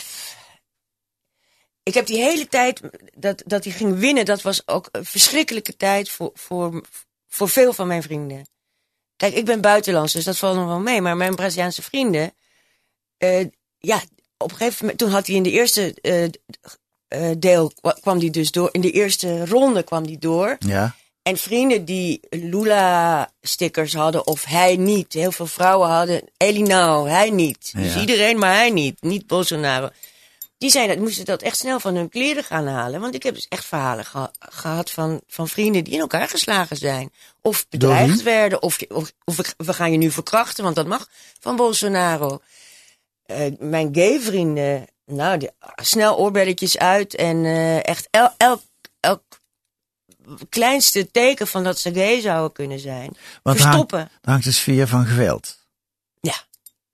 ik 1.83 1.93
heb 1.93 2.05
die 2.05 2.17
hele 2.21 2.47
tijd 2.47 2.81
dat, 3.17 3.43
dat 3.45 3.63
hij 3.63 3.73
ging 3.73 3.97
winnen, 3.99 4.25
dat 4.25 4.41
was 4.41 4.67
ook 4.67 4.89
een 4.91 5.05
verschrikkelijke 5.05 5.75
tijd 5.77 6.09
voor, 6.09 6.31
voor, 6.33 6.83
voor 7.27 7.49
veel 7.49 7.73
van 7.73 7.87
mijn 7.87 8.03
vrienden. 8.03 8.47
Kijk, 9.15 9.33
ik 9.33 9.45
ben 9.45 9.61
buitenlands, 9.61 10.13
dus 10.13 10.23
dat 10.23 10.37
valt 10.37 10.55
nog 10.55 10.65
wel 10.67 10.79
mee. 10.79 11.01
Maar 11.01 11.17
mijn 11.17 11.35
Braziliaanse 11.35 11.81
vrienden, 11.81 12.33
eh, 13.17 13.45
ja, 13.79 14.01
op 14.37 14.51
een 14.51 14.57
gegeven 14.57 14.77
moment, 14.79 14.97
toen 14.99 15.09
had 15.09 15.27
hij 15.27 15.35
in 15.35 15.43
de 15.43 15.51
eerste 15.51 15.93
eh, 16.01 17.31
deel, 17.37 17.71
kwa- 17.81 17.97
kwam 18.01 18.19
hij 18.19 18.29
dus 18.29 18.51
door, 18.51 18.69
in 18.71 18.81
de 18.81 18.91
eerste 18.91 19.45
ronde 19.45 19.83
kwam 19.83 20.03
hij 20.03 20.17
door. 20.19 20.55
Ja. 20.59 20.95
En 21.23 21.37
vrienden 21.37 21.85
die 21.85 22.19
Lula-stickers 22.29 23.93
hadden 23.93 24.27
of 24.27 24.43
hij 24.45 24.75
niet. 24.75 25.13
Heel 25.13 25.31
veel 25.31 25.45
vrouwen 25.47 25.89
hadden 25.89 26.21
Elinao, 26.37 27.05
hij 27.05 27.29
niet. 27.29 27.71
Dus 27.75 27.95
iedereen, 27.97 28.37
maar 28.39 28.53
hij 28.53 28.69
niet. 28.69 29.01
Niet 29.01 29.27
Bolsonaro. 29.27 29.89
Die 30.57 30.69
zijn 30.71 30.87
dat, 30.87 30.97
moesten 30.97 31.25
dat 31.25 31.41
echt 31.41 31.57
snel 31.57 31.79
van 31.79 31.95
hun 31.95 32.09
kleren 32.09 32.43
gaan 32.43 32.67
halen. 32.67 33.01
Want 33.01 33.15
ik 33.15 33.23
heb 33.23 33.35
dus 33.35 33.45
echt 33.49 33.65
verhalen 33.65 34.05
geha- 34.05 34.31
gehad 34.39 34.91
van, 34.91 35.21
van 35.27 35.47
vrienden 35.47 35.83
die 35.83 35.93
in 35.93 35.99
elkaar 35.99 36.27
geslagen 36.27 36.77
zijn. 36.77 37.11
Of 37.41 37.65
bedreigd 37.69 38.23
werden. 38.23 38.61
Of, 38.61 38.77
of, 38.89 39.11
of 39.25 39.35
we- 39.57 39.73
gaan 39.73 39.91
je 39.91 39.97
nu 39.97 40.11
verkrachten, 40.11 40.63
want 40.63 40.75
dat 40.75 40.87
mag 40.87 41.07
van 41.39 41.55
Bolsonaro. 41.55 42.39
Eh, 43.25 43.51
mijn 43.59 43.89
gay 43.91 44.19
vrienden, 44.19 44.85
nou, 45.05 45.37
die, 45.37 45.49
snel 45.75 46.17
oorbelletjes 46.17 46.77
uit. 46.77 47.15
En 47.15 47.45
eh, 47.45 47.85
echt 47.87 48.07
el- 48.11 48.33
elk 48.37 48.61
kleinste 50.49 51.11
teken 51.11 51.47
van 51.47 51.63
dat 51.63 51.79
ze 51.79 51.93
gay 51.93 52.21
zouden 52.21 52.51
kunnen 52.51 52.79
zijn. 52.79 53.15
Want 53.43 53.61
verstoppen. 53.61 53.99
Hangt, 53.99 54.13
hangt 54.21 54.43
de 54.43 54.51
sfeer 54.51 54.87
van 54.87 55.05
geweld. 55.05 55.57
Ja. 56.19 56.35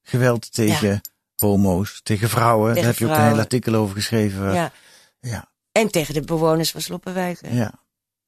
Geweld 0.02 0.54
tegen 0.54 1.02
homo's, 1.36 1.99
tegen 2.04 2.30
vrouwen. 2.30 2.73
Tegen 2.73 2.82
Daar 2.82 2.91
heb 2.91 2.99
je 2.99 3.06
ook 3.06 3.17
een 3.17 3.32
heel 3.32 3.39
artikel 3.39 3.73
over 3.73 3.95
geschreven. 3.95 4.54
Ja. 4.54 4.71
ja. 5.19 5.52
En 5.71 5.91
tegen 5.91 6.13
de 6.13 6.21
bewoners 6.21 6.71
van 6.71 6.82
Sloppenwijken. 6.82 7.56
Ja. 7.56 7.73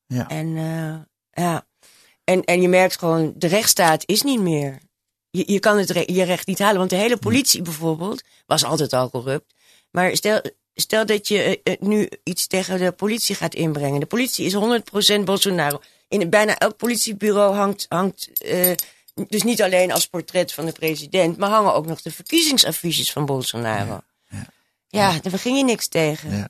ja. 0.06 0.28
En, 0.28 0.58
eh, 0.58 1.44
ja. 1.44 1.66
en, 2.24 2.44
en 2.44 2.62
je 2.62 2.68
merkt 2.68 2.98
gewoon, 2.98 3.34
de 3.36 3.48
rechtsstaat 3.48 4.04
is 4.06 4.22
niet 4.22 4.42
meer. 4.42 4.80
Je, 5.30 5.52
je 5.52 5.60
kan 5.60 5.78
het 5.78 5.90
re- 5.90 6.04
je 6.06 6.24
recht 6.24 6.48
niet 6.48 6.60
halen. 6.60 6.78
Want 6.78 6.90
de 6.90 6.96
hele 6.96 7.18
politie 7.18 7.62
bijvoorbeeld 7.62 8.24
was 8.46 8.64
altijd 8.64 8.94
al 8.94 9.10
corrupt. 9.10 9.54
Maar 9.92 10.16
stel, 10.16 10.42
stel 10.82 11.06
dat 11.06 11.28
je 11.28 11.62
eh, 11.64 11.74
eh, 11.74 11.80
nu 11.80 12.10
iets 12.24 12.48
tegen 12.48 12.80
de 12.80 12.92
politie 12.92 13.36
gaat 13.36 13.56
inbrengen. 13.56 14.00
De 14.00 14.06
politie 14.06 14.46
is 14.46 14.54
100% 15.20 15.24
Bolsonaro. 15.24 15.82
In 16.08 16.30
bijna 16.30 16.58
elk 16.58 16.78
politiebureau 16.78 17.56
hangt, 17.56 17.86
hangt 17.90 18.42
eh, 18.42 18.72
dus 19.28 19.44
niet 19.44 19.62
alleen 19.62 19.92
als 19.92 20.06
portret 20.06 20.54
van 20.54 20.66
de 20.66 20.72
president, 20.72 21.38
maar 21.38 21.50
hangen 21.50 21.74
ook 21.74 21.86
nog 21.86 22.02
de 22.02 22.12
verkiezingsaffiches 22.12 23.12
van 23.12 23.26
Bolsonaro. 23.26 24.02
Ja, 24.88 25.20
daar 25.22 25.40
ging 25.40 25.58
je 25.58 25.64
niks 25.64 25.88
tegen. 25.88 26.38
Ja. 26.38 26.50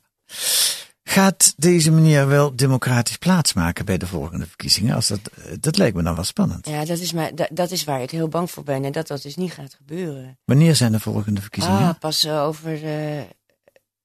Gaat 1.04 1.54
deze 1.58 1.92
meneer 1.92 2.28
wel 2.28 2.56
democratisch 2.56 3.18
plaatsmaken 3.18 3.86
bij 3.86 3.98
de 3.98 4.08
volgende 4.08 4.46
verkiezingen? 4.46 4.96
Als 4.96 5.08
dat, 5.08 5.20
dat 5.60 5.78
lijkt 5.78 5.96
me 5.96 6.04
dan 6.04 6.16
wel 6.16 6.24
spannend. 6.24 6.68
Ja, 6.68 6.86
dat 6.86 7.00
is, 7.00 7.14
maar, 7.14 7.36
dat, 7.36 7.48
dat 7.52 7.72
is 7.72 7.84
waar 7.84 8.02
ik 8.02 8.12
heel 8.12 8.28
bang 8.28 8.52
voor 8.52 8.64
ben. 8.64 8.86
En 8.86 8.92
dat 8.92 9.08
dat 9.08 9.22
dus 9.22 9.36
niet 9.36 9.52
gaat 9.52 9.74
gebeuren. 9.74 10.38
Wanneer 10.46 10.76
zijn 10.76 10.92
de 10.92 11.00
volgende 11.00 11.42
verkiezingen? 11.42 11.80
Ah, 11.80 12.00
pas 12.00 12.28
over, 12.28 12.80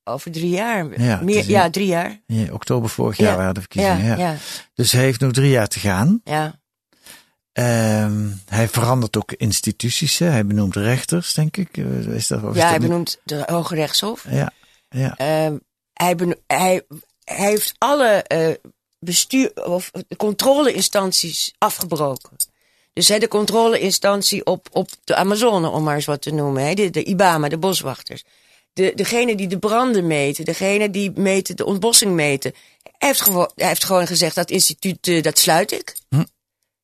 over 0.07 0.31
drie 0.33 0.49
jaar. 0.51 1.01
Ja, 1.01 1.21
Meer, 1.23 1.38
in- 1.38 1.49
ja, 1.49 1.71
drie 1.71 1.87
jaar. 1.87 2.21
Ja, 2.27 2.53
oktober 2.53 2.88
vorig 2.90 3.16
jaar 3.16 3.31
Ja, 3.31 3.37
waren 3.37 3.55
de 3.55 3.61
verkiezingen. 3.61 4.19
Ja. 4.19 4.37
Dus 4.75 4.92
hij 4.92 5.03
heeft 5.03 5.21
nog 5.21 5.33
drie 5.33 5.51
jaar 5.51 5.69
te 5.69 5.79
gaan. 5.79 6.21
Ja, 6.25 6.59
Ehm, 7.53 8.29
hij 8.49 8.69
verandert 8.69 9.16
ook 9.16 9.33
instituties. 9.33 10.19
Hè? 10.19 10.27
Hij 10.27 10.47
benoemt 10.47 10.77
rechters, 10.77 11.33
denk 11.35 11.57
ik. 11.57 11.77
Eh, 11.77 11.85
Is 12.07 12.27
dat, 12.27 12.38
is 12.42 12.47
ja 12.47 12.53
dat 12.53 12.62
hij 12.62 12.79
benoemt 12.79 13.19
de 13.25 13.42
Hoge 13.47 13.75
Rechtshof. 13.75 14.25
Ja, 14.31 14.53
ja. 14.88 15.16
Ehm, 15.16 15.57
hij, 15.92 16.14
hij, 16.47 16.83
hij 17.25 17.47
heeft 17.51 17.75
alle 17.79 18.07
eh, 18.23 18.55
bestuur, 18.99 19.53
of 19.64 19.90
controleinstanties 20.16 21.55
afgebroken. 21.59 22.31
Dus 22.92 23.09
hè, 23.09 23.19
de 23.19 23.29
controleinstantie 23.29 24.45
op, 24.47 24.69
op 24.73 24.88
de 25.05 25.14
Amazone, 25.16 25.69
om 25.69 25.83
maar 25.83 25.95
eens 25.95 26.05
wat 26.05 26.23
te 26.23 26.31
noemen. 26.33 26.66
Hè, 26.66 26.75
de, 26.75 26.90
de 26.90 27.05
IBAMA, 27.05 27.49
de 27.49 27.59
boswachters. 27.59 28.25
De, 28.77 28.93
degene 28.95 29.37
die 29.37 29.47
de 29.47 29.59
branden 29.59 30.07
meten, 30.07 30.45
degene 30.45 30.91
die 30.91 31.12
meten, 31.15 31.57
de 31.57 31.65
ontbossing 31.65 32.12
meten. 32.15 32.53
Hij 32.83 33.09
heeft, 33.09 33.21
gewo- 33.21 33.51
hij 33.55 33.69
heeft 33.69 33.85
gewoon 33.85 34.07
gezegd, 34.07 34.35
dat 34.35 34.51
instituut, 34.51 35.07
eh, 35.09 35.23
dat 35.23 35.39
sluit 35.39 35.73
ik. 35.73 35.97
Hm. 36.09 36.25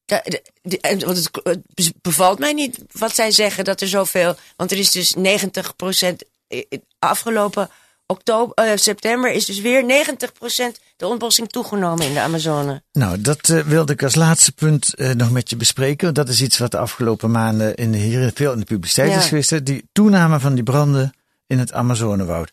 Da- 0.05 0.23
de- 0.25 0.43
de- 0.63 0.81
en- 0.81 1.05
want 1.05 1.17
het, 1.17 1.31
het 1.75 1.93
bevalt 2.03 2.39
mij 2.39 2.53
niet 2.53 2.79
wat 2.93 3.15
zij 3.15 3.31
zeggen 3.31 3.65
dat 3.65 3.81
er 3.81 3.89
zoveel. 3.89 4.35
Want 4.57 4.71
er 4.71 4.79
is 4.79 4.91
dus 4.91 5.15
90% 5.15 6.23
i- 6.55 6.65
i- 6.71 6.81
afgelopen 6.99 7.69
oktober, 8.07 8.65
eh, 8.65 8.77
september 8.77 9.33
is 9.33 9.45
dus 9.45 9.61
weer 9.61 9.85
90% 9.85 10.81
de 10.97 11.07
ontbossing 11.07 11.49
toegenomen 11.49 12.07
in 12.07 12.15
de 12.15 12.21
Amazone. 12.21 12.83
Nou, 12.93 13.21
dat 13.21 13.49
eh, 13.49 13.59
wilde 13.61 13.93
ik 13.93 14.03
als 14.03 14.15
laatste 14.15 14.53
punt 14.53 14.95
eh, 14.95 15.11
nog 15.11 15.31
met 15.31 15.51
je 15.51 15.57
bespreken. 15.57 16.15
Dat 16.15 16.29
is 16.29 16.41
iets 16.43 16.59
wat 16.59 16.71
de 16.71 16.79
afgelopen 16.79 17.31
maanden 17.31 17.75
in 17.75 17.93
de, 17.93 17.99
hier 17.99 18.31
veel 18.35 18.53
in 18.53 18.59
de 18.59 18.65
publiciteit 18.65 19.11
Ja. 19.11 19.19
is 19.19 19.27
geweest. 19.27 19.67
Die 19.67 19.89
toename 19.93 20.41
van 20.41 20.55
die 20.55 20.65
branden 20.65 21.13
in 21.47 21.59
het 21.59 21.73
Amazonewoud. 21.73 22.51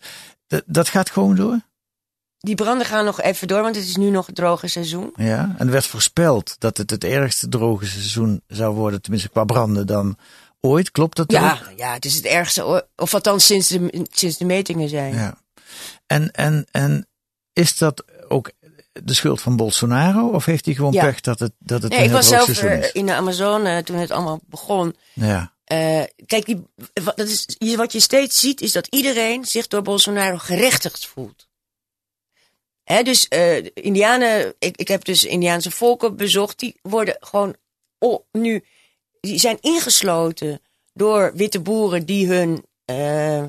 Dat, 0.48 0.64
dat 0.66 0.90
gaat 0.90 1.10
gewoon 1.10 1.36
door. 1.36 1.60
Die 2.40 2.56
branden 2.56 2.86
gaan 2.88 3.06
nog 3.06 3.22
even 3.22 3.48
door, 3.48 3.62
want 3.62 3.76
het 3.76 3.86
is 3.86 3.96
nu 3.96 4.10
nog 4.10 4.26
het 4.26 4.36
droge 4.36 4.68
seizoen. 4.68 5.14
Ja. 5.16 5.56
En 5.58 5.66
er 5.66 5.72
werd 5.72 5.86
voorspeld 5.88 6.56
dat 6.60 6.78
het 6.78 6.90
het 6.90 7.04
ergste 7.04 7.48
droge 7.50 7.86
seizoen 7.86 8.42
zou 8.48 8.76
worden. 8.76 9.02
Tenminste 9.02 9.30
qua 9.30 9.44
branden 9.44 9.88
dan 9.88 10.18
ooit. 10.62 10.92
Klopt 10.92 11.18
dat 11.18 11.32
Ja, 11.32 11.52
ook? 11.52 11.78
ja, 11.78 11.94
het 11.94 12.06
is 12.06 12.16
het 12.16 12.26
ergste, 12.26 12.88
of 12.96 13.14
althans 13.14 13.46
sinds 13.46 13.68
de, 13.68 14.06
sinds 14.12 14.38
de 14.38 14.46
metingen 14.46 14.90
zijn. 14.90 15.14
Ja. 15.14 15.38
En, 16.06 16.32
en, 16.32 16.66
en 16.72 17.08
is 17.54 17.78
dat 17.78 18.04
ook 18.28 18.52
de 18.92 19.14
schuld 19.14 19.42
van 19.42 19.56
Bolsonaro? 19.56 20.28
Of 20.28 20.46
heeft 20.46 20.66
hij 20.66 20.74
gewoon 20.76 20.94
Ja. 20.94 21.04
pech 21.06 21.22
dat 21.22 21.40
het, 21.40 21.52
dat 21.60 21.82
het 21.82 21.92
Nee, 21.92 22.00
een 22.00 22.06
ik 22.06 22.10
heel 22.12 22.20
was 22.20 22.28
zelf 22.28 22.48
is? 22.48 22.92
in 22.92 23.06
de 23.06 23.14
Amazone 23.14 23.84
toen 23.84 23.98
het 23.98 24.12
allemaal 24.12 24.40
begon. 24.46 24.96
Ja. 25.14 25.54
Eh, 25.70 26.04
kijk, 26.26 26.46
die, 26.46 26.64
dat 26.94 27.28
is, 27.28 27.46
wat 27.76 27.92
je 27.92 28.00
steeds 28.00 28.40
ziet 28.40 28.62
is 28.62 28.72
dat 28.72 28.88
iedereen 28.88 29.46
zich 29.46 29.68
door 29.68 29.82
Bolsonaro 29.82 30.38
gerechtigd 30.38 31.08
voelt. 31.08 31.48
Dus 32.84 33.28
eh, 33.28 33.66
Indianen, 33.74 34.56
ik, 34.60 34.78
ik 34.78 34.88
heb 34.88 35.06
dus 35.06 35.24
Indiaanse 35.24 35.72
volken 35.72 36.16
bezocht, 36.16 36.60
die 36.60 36.80
worden 36.82 37.18
gewoon 37.20 37.56
nu, 38.32 38.64
die 39.20 39.40
zijn 39.40 39.58
ingesloten 39.62 40.62
door 40.94 41.32
witte 41.36 41.60
boeren 41.60 42.06
die 42.06 42.28
hun, 42.28 42.66
eh, 42.86 43.44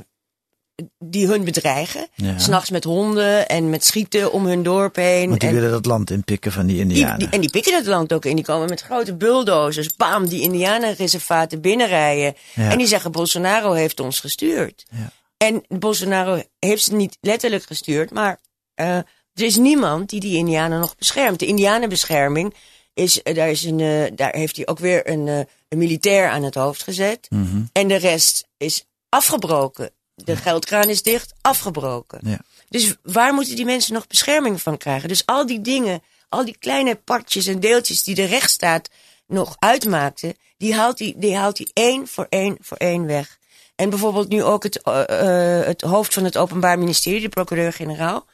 die 0.99 1.27
hun 1.27 1.45
bedreigen. 1.45 2.07
Ja. 2.15 2.39
S'nachts 2.39 2.71
met 2.71 2.85
honden 2.85 3.49
en 3.49 3.71
met 3.71 3.85
schieten 3.85 4.33
om 4.33 4.47
hun 4.47 4.63
dorp 4.63 4.97
heen. 4.97 5.29
Want 5.29 5.41
die 5.41 5.49
En- 5.49 5.55
willen 5.55 5.71
dat 5.71 5.87
land 5.87 6.11
inpikken 6.11 6.53
van 6.53 6.67
die 6.67 6.79
Indianen. 6.79 7.19
die- 7.19 7.29
en 7.29 7.41
die 7.41 7.51
pikken 7.51 7.75
het 7.75 7.87
land 7.87 8.13
ook 8.13 8.25
in. 8.25 8.35
Die 8.37 8.45
komen 8.45 8.69
met 8.69 8.81
grote 8.81 9.15
bulldozers, 9.15 9.97
bam, 9.97 10.29
die 10.29 10.41
indianenreservaten 10.43 11.61
binnenrijden. 11.61 12.35
Ja. 12.55 12.71
En 12.71 12.79
die 12.79 12.87
zeggen, 12.87 13.13
Bolsonaro 13.13 13.73
heeft 13.73 14.01
ons 14.01 14.21
gestuurd. 14.21 14.85
Ja. 14.91 15.11
En 15.37 15.65
Bolsonaro 15.69 16.43
heeft 16.59 16.83
ze 16.83 16.95
niet 16.95 17.17
letterlijk 17.21 17.65
gestuurd, 17.65 18.11
maar 18.11 18.41
eh, 18.75 18.97
er 19.35 19.45
is 19.47 19.57
niemand 19.57 20.11
die 20.11 20.21
die 20.21 20.37
indianen 20.37 20.81
nog 20.81 20.97
beschermt. 20.97 21.39
De 21.39 21.47
indianenbescherming, 21.47 22.55
is, 22.95 23.23
eh, 23.23 23.35
daar, 23.35 23.51
is 23.51 23.65
een, 23.65 23.81
eh, 23.81 24.11
daar 24.15 24.35
heeft 24.35 24.57
hij 24.57 24.67
ook 24.67 24.79
weer 24.79 25.09
een, 25.11 25.27
een 25.69 25.79
militair 25.79 26.29
aan 26.29 26.43
het 26.43 26.55
hoofd 26.55 26.83
gezet. 26.83 27.27
Mhm. 27.31 27.63
En 27.73 27.89
de 27.89 27.95
rest 27.97 28.49
is 28.57 28.85
afgebroken. 29.09 29.91
De 30.25 30.37
geldkraan 30.37 30.89
is 30.89 31.03
dicht, 31.03 31.33
afgebroken. 31.41 32.21
Ja. 32.23 32.39
Dus 32.69 32.95
waar 33.03 33.35
moeten 33.35 33.57
die 33.57 33.65
mensen 33.65 33.95
nog 33.95 34.07
bescherming 34.07 34.63
van 34.63 34.77
krijgen? 34.77 35.09
Dus 35.09 35.27
al 35.27 35.47
die 35.47 35.61
dingen, 35.61 36.03
al 36.29 36.45
die 36.45 36.57
kleine 36.59 36.95
partjes 36.95 37.47
en 37.47 37.61
deeltjes 37.61 38.03
die 38.03 38.15
de 38.15 38.25
rechtsstaat 38.25 38.89
nog 39.27 39.57
uitmaakte, 39.59 40.37
die 40.57 40.75
haalt 40.75 40.99
hij 40.99 41.15
die 41.17 41.37
haalt 41.37 41.59
hij 41.59 41.69
één 41.73 42.09
voor 42.09 42.27
één 42.29 42.57
voor 42.61 42.77
één 42.77 43.07
weg. 43.07 43.39
En 43.81 43.91
bijvoorbeeld 43.91 44.29
nu 44.29 44.43
ook 44.43 44.63
het, 44.63 44.83
eh, 44.83 45.59
eh, 45.59 45.67
het 45.67 45.81
hoofd 45.81 46.15
van 46.15 46.25
het 46.25 46.37
Openbaar 46.37 46.79
Ministerie, 46.79 47.21
de 47.21 47.29
procureur-generaal, 47.29 48.27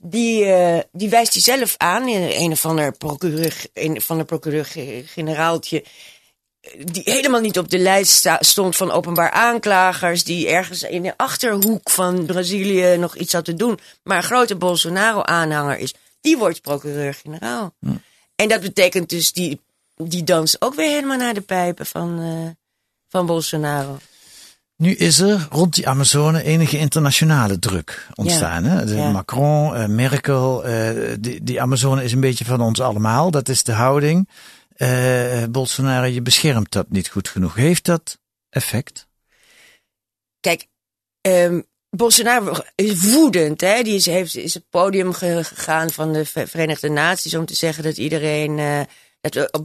die, 0.00 0.44
eh, 0.44 0.82
die 0.92 1.08
wijst 1.08 1.32
hij 1.32 1.42
zelf 1.42 1.74
aan, 1.76 2.08
in 2.08 2.42
een 2.42 2.52
of 2.52 2.66
ander 2.66 2.92
procureur, 2.92 3.66
een 3.72 4.00
van 4.00 4.18
de 4.18 4.24
procureur-generaaltje, 4.24 5.84
die 6.84 7.02
helemaal 7.04 7.40
niet 7.40 7.58
op 7.58 7.70
de 7.70 7.78
lijst 7.78 8.28
stond 8.40 8.76
van 8.76 8.90
openbaar 8.90 9.30
aanklagers, 9.30 10.24
die 10.24 10.48
ergens 10.48 10.82
in 10.82 11.02
de 11.02 11.16
achterhoek 11.16 11.90
van 11.90 12.26
Brazilië 12.26 12.96
nog 12.96 13.16
iets 13.16 13.32
had 13.32 13.44
te 13.44 13.54
doen, 13.54 13.78
maar 14.02 14.16
een 14.16 14.22
grote 14.22 14.56
Bolsonaro-aanhanger 14.56 15.78
is, 15.78 15.94
die 16.20 16.38
wordt 16.38 16.60
procureur-generaal. 16.60 17.74
En 18.36 18.48
dat 18.48 18.60
betekent 18.60 19.08
dus, 19.08 19.32
die, 19.32 19.60
die 19.96 20.24
danst 20.24 20.56
ook 20.58 20.74
weer 20.74 20.88
helemaal 20.88 21.18
naar 21.18 21.34
de 21.34 21.40
pijpen 21.40 21.86
van, 21.86 22.20
eh, 22.20 22.50
van 23.08 23.26
Bolsonaro. 23.26 23.98
Nu 24.76 24.94
is 24.94 25.20
er 25.20 25.46
rond 25.50 25.74
die 25.74 25.88
Amazone 25.88 26.42
enige 26.42 26.78
internationale 26.78 27.58
druk 27.58 28.08
ontstaan. 28.14 28.64
Hè? 28.64 28.84
De 28.84 28.94
Ja. 28.94 29.10
Macron, 29.10 29.74
eh, 29.74 29.86
Merkel, 29.86 30.64
eh, 30.64 31.14
die, 31.20 31.42
die 31.42 31.60
Amazone 31.60 32.04
is 32.04 32.12
een 32.12 32.20
beetje 32.20 32.44
van 32.44 32.60
ons 32.60 32.80
allemaal. 32.80 33.30
Dat 33.30 33.48
is 33.48 33.62
de 33.62 33.72
houding. 33.72 34.28
Eh, 34.74 35.44
Bolsonaro, 35.50 36.06
je 36.06 36.22
beschermt 36.22 36.72
dat 36.72 36.90
niet 36.90 37.08
goed 37.08 37.28
genoeg. 37.28 37.54
Heeft 37.54 37.84
dat 37.84 38.18
effect? 38.50 39.06
Kijk, 40.40 40.66
ehm, 41.20 41.60
Bolsonaro 41.90 42.56
is 42.74 43.00
woedend. 43.12 43.60
Hè? 43.60 43.82
Die 43.82 43.94
is, 43.94 44.06
heeft, 44.06 44.36
is 44.36 44.54
het 44.54 44.64
podium 44.70 45.12
ge- 45.12 45.44
gegaan 45.44 45.90
van 45.90 46.12
de 46.12 46.24
Ve- 46.24 46.46
Verenigde 46.46 46.88
Naties 46.88 47.34
om 47.34 47.46
te 47.46 47.54
zeggen 47.54 47.84
dat 47.84 47.96
iedereen. 47.96 48.58
eh, 48.58 48.80
dat, 49.20 49.58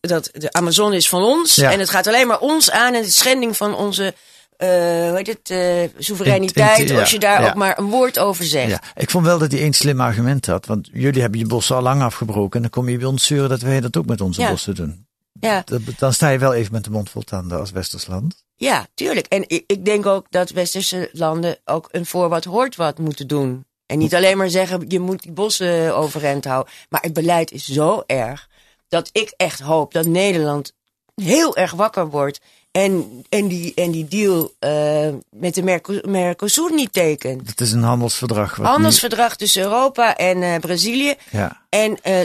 dat 0.00 0.30
de 0.32 0.52
Amazone 0.52 0.96
is 0.96 1.08
van 1.08 1.22
ons. 1.22 1.54
Ja. 1.54 1.72
En 1.72 1.78
het 1.78 1.90
gaat 1.90 2.06
alleen 2.06 2.26
maar 2.26 2.40
ons 2.40 2.70
aan. 2.70 2.94
En 2.94 3.02
de 3.02 3.10
schending 3.10 3.56
van 3.56 3.74
onze 3.74 4.14
eh, 4.58 4.68
hoe 5.08 5.12
heet 5.16 5.26
het, 5.26 5.50
eh, 5.50 6.02
soevereiniteit, 6.02 6.78
In- 6.78 6.86
in- 6.86 6.92
ja, 6.94 7.00
als 7.00 7.10
je 7.10 7.18
daar 7.18 7.42
ja. 7.42 7.48
ook 7.48 7.54
maar 7.54 7.78
een 7.78 7.90
woord 7.90 8.18
over 8.18 8.44
zegt. 8.44 8.70
Ja, 8.70 8.80
ik 8.94 9.10
vond 9.10 9.24
wel 9.26 9.38
dat 9.38 9.52
hij 9.52 9.60
één 9.60 9.72
slim 9.72 10.00
argument 10.00 10.46
had. 10.46 10.66
Want 10.66 10.88
jullie 10.92 11.20
hebben 11.20 11.40
je 11.40 11.46
bossen 11.46 11.76
al 11.76 11.82
lang 11.82 12.02
afgebroken. 12.02 12.52
En 12.56 12.60
dan 12.62 12.70
kom 12.70 12.88
je 12.88 12.98
bij 12.98 13.06
ons 13.06 13.26
zeuren 13.26 13.48
dat 13.48 13.60
wij 13.60 13.80
dat 13.80 13.96
ook 13.96 14.06
met 14.06 14.20
onze 14.20 14.46
bossen 14.48 14.74
doen. 14.74 15.06
Ja. 15.40 15.62
Dat- 15.64 15.80
Dan 15.98 16.12
sta 16.12 16.28
je 16.28 16.38
wel 16.38 16.54
even 16.54 16.72
met 16.72 16.84
de 16.84 16.90
mond 16.90 17.10
vol 17.10 17.22
tanden 17.22 17.58
als 17.58 17.70
Westers 17.70 18.06
land. 18.06 18.44
Ja, 18.56 18.86
tuurlijk. 18.94 19.26
En 19.26 19.44
ik, 19.46 19.64
ik 19.66 19.84
denk 19.84 20.06
ook 20.06 20.26
dat 20.30 20.50
westerse 20.50 21.08
landen 21.12 21.58
ook 21.64 21.88
een 21.90 22.06
voor 22.06 22.28
wat 22.28 22.44
hoort 22.44 22.76
wat 22.76 22.98
moeten 22.98 23.26
doen. 23.26 23.66
En 23.86 23.98
niet 23.98 24.14
alleen 24.14 24.36
maar 24.36 24.50
zeggen, 24.50 24.84
je 24.88 25.00
moet 25.00 25.22
die 25.22 25.32
bossen 25.32 25.96
overeind 25.96 26.44
houden. 26.44 26.72
Maar 26.88 27.00
het 27.00 27.12
beleid 27.12 27.50
is 27.52 27.64
zo 27.64 28.02
erg 28.06 28.48
dat 28.88 29.08
ik 29.12 29.34
echt 29.36 29.60
hoop 29.60 29.92
dat 29.92 30.06
Nederland 30.06 30.72
heel 31.14 31.56
erg 31.56 31.72
wakker 31.72 32.08
wordt. 32.08 32.40
En, 32.82 33.24
en, 33.28 33.48
die, 33.48 33.72
en 33.74 33.90
die 33.90 34.08
deal 34.08 34.52
eh, 34.58 35.08
met 35.30 35.54
de 35.54 35.62
Merco- 35.62 36.00
Mercosur 36.08 36.72
niet 36.74 36.92
tekent. 36.92 37.48
Het 37.48 37.60
is 37.60 37.72
een 37.72 37.82
handelsverdrag. 37.82 38.56
wat 38.56 38.66
Handelsverdrag 38.66 39.36
tussen 39.36 39.62
Europa 39.62 40.16
en 40.16 40.42
eh, 40.42 40.58
Brazilië. 40.60 41.14
ja. 41.30 41.60
En 41.68 41.98
eh, 42.02 42.20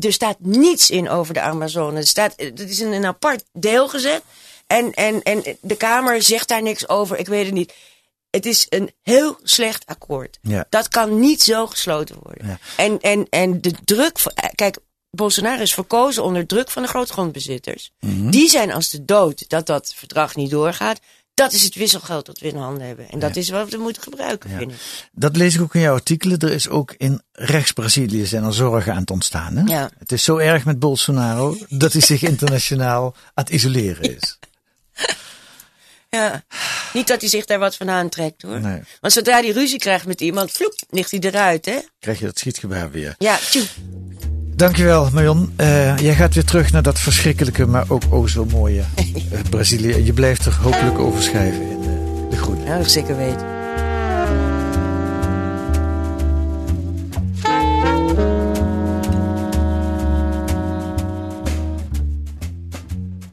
er 0.00 0.12
staat 0.12 0.36
niets 0.38 0.90
in 0.90 1.08
over 1.08 1.34
de 1.34 1.40
Amazone. 1.40 1.98
Er 1.98 2.06
staat, 2.06 2.32
het 2.36 2.60
is 2.70 2.80
in 2.80 2.92
een 2.92 3.06
apart 3.06 3.44
deel 3.52 3.88
gezet. 3.88 4.22
En, 4.66 4.92
en, 4.92 5.22
en 5.22 5.42
de 5.60 5.76
Kamer 5.76 6.22
zegt 6.22 6.48
daar 6.48 6.62
niks 6.62 6.88
over. 6.88 7.18
Ik 7.18 7.26
weet 7.28 7.44
het 7.44 7.54
niet. 7.54 7.72
Het 8.30 8.46
is 8.46 8.66
een 8.68 8.90
heel 9.02 9.38
slecht 9.42 9.86
akkoord. 9.86 10.38
Ja. 10.42 10.66
Dat 10.68 10.88
kan 10.88 11.20
niet 11.20 11.42
zo 11.42 11.66
gesloten 11.66 12.16
worden. 12.22 12.46
Ja. 12.46 12.58
En, 12.76 13.00
en, 13.00 13.26
en 13.30 13.60
de 13.60 13.72
druk. 13.84 14.18
van- 14.18 14.32
Kijk, 14.54 14.76
Bolsonaro 15.16 15.62
is 15.62 15.74
verkozen 15.74 16.24
onder 16.24 16.46
druk 16.46 16.70
van 16.70 16.82
de 16.82 16.88
grootgrondbezitters. 16.88 17.92
Mhm. 18.00 18.30
Die 18.30 18.48
zijn 18.48 18.72
als 18.72 18.90
de 18.90 19.04
dood 19.04 19.48
dat 19.48 19.66
dat 19.66 19.94
verdrag 19.96 20.34
niet 20.34 20.50
doorgaat. 20.50 21.00
Dat 21.34 21.52
is 21.52 21.62
het 21.62 21.74
wisselgeld 21.74 22.26
dat 22.26 22.38
we 22.38 22.48
in 22.48 22.56
handen 22.56 22.86
hebben. 22.86 23.08
En 23.08 23.18
dat 23.18 23.36
is 23.36 23.50
wat 23.50 23.70
we 23.70 23.76
moeten 23.76 24.02
gebruiken, 24.02 24.50
vind 24.50 24.70
ik. 24.70 24.78
Dat 25.12 25.36
lees 25.36 25.54
ik 25.54 25.60
ook 25.60 25.74
in 25.74 25.80
jouw 25.80 25.94
artikelen. 25.94 26.38
Er 26.38 26.52
is 26.52 26.68
ook 26.68 26.94
in 26.96 27.22
rechts-Brazilië 27.32 28.26
zijn 28.26 28.44
er 28.44 28.54
zorgen 28.54 28.92
aan 28.92 29.00
het 29.00 29.10
ontstaan. 29.10 29.56
Hè? 29.56 29.62
Ja. 29.64 29.90
Het 29.98 30.12
is 30.12 30.24
zo 30.24 30.36
erg 30.36 30.64
met 30.64 30.78
Bolsonaro 30.78 31.56
dat 31.68 31.92
hij 31.92 32.02
zich 32.02 32.22
internationaal 32.32 33.14
aan 33.34 33.44
het 33.44 33.50
isoleren 33.50 34.16
is. 34.16 34.38
Ja. 36.10 36.44
Niet 36.92 37.06
dat 37.06 37.20
hij 37.20 37.30
zich 37.30 37.44
daar 37.44 37.58
wat 37.58 37.76
van 37.76 37.90
aantrekt 37.90 38.42
hoor. 38.42 38.60
Nee. 38.60 38.80
Want 39.00 39.12
zodra 39.12 39.40
hij 39.40 39.50
ruzie 39.50 39.78
krijgt 39.78 40.06
met 40.06 40.20
iemand, 40.20 40.50
vloep, 40.50 40.74
ligt 40.90 41.10
hij 41.10 41.20
eruit, 41.20 41.64
hè? 41.64 41.78
Krijg 41.98 42.18
je 42.18 42.24
dat 42.24 42.38
schietgebaar 42.38 42.90
weer. 42.90 43.14
Ja, 43.18 43.36
tjoe. 43.36 43.64
Dankjewel, 44.54 45.08
Marion. 45.12 45.52
Eh, 45.56 45.98
jij 45.98 46.14
gaat 46.14 46.34
weer 46.34 46.44
terug 46.44 46.72
naar 46.72 46.82
dat 46.82 47.00
verschrikkelijke, 47.00 47.66
maar 47.66 47.84
ook 47.88 48.02
o 48.10 48.26
zo 48.26 48.46
mooie 48.50 48.82
eh, 48.94 49.04
Brazilië. 49.50 50.04
Je 50.04 50.12
blijft 50.12 50.46
er 50.46 50.58
hopelijk 50.62 50.98
over 50.98 51.22
schrijven 51.22 51.70
in 51.70 51.80
eh, 51.80 52.30
De 52.30 52.36
Groene. 52.36 52.64
Ja, 52.64 52.78
dat 52.78 52.90
zeker 52.90 53.16
weten. 53.16 53.46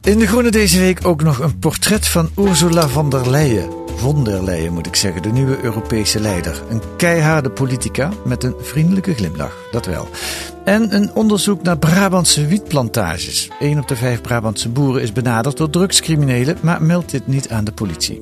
In 0.02 0.20
De 0.20 0.28
Groene 0.28 0.52
deze 0.52 0.80
week 0.80 1.08
ook 1.08 1.24
nog 1.24 1.40
een 1.40 1.60
portret 1.60 2.08
van 2.08 2.30
Ursula 2.38 2.88
von 2.88 3.10
der 3.10 3.30
Leyen. 3.30 3.70
Von 3.96 4.24
der 4.24 4.44
Leyen 4.44 4.74
moet 4.74 4.88
ik 4.88 4.96
zeggen, 4.96 5.22
de 5.22 5.32
nieuwe 5.32 5.64
Europese 5.64 6.20
leider. 6.20 6.62
Een 6.70 6.82
keiharde 6.98 7.50
politica 7.50 8.10
met 8.26 8.44
een 8.44 8.56
vriendelijke 8.62 9.14
glimlach, 9.14 9.56
dat 9.72 9.86
wel. 9.86 10.10
En 10.70 10.96
een 10.96 11.14
onderzoek 11.14 11.62
naar 11.64 11.78
Brabantse 11.78 12.46
wietplantages. 12.46 13.50
Een 13.60 13.80
op 13.80 13.88
de 13.88 13.96
vijf 13.96 14.22
Brabantse 14.22 14.70
boeren 14.70 15.02
is 15.02 15.12
benaderd 15.12 15.58
door 15.58 15.70
drugscriminelen, 15.70 16.58
maar 16.62 16.82
meldt 16.82 17.12
dit 17.12 17.28
niet 17.28 17.50
aan 17.50 17.64
de 17.64 17.72
politie. 17.72 18.22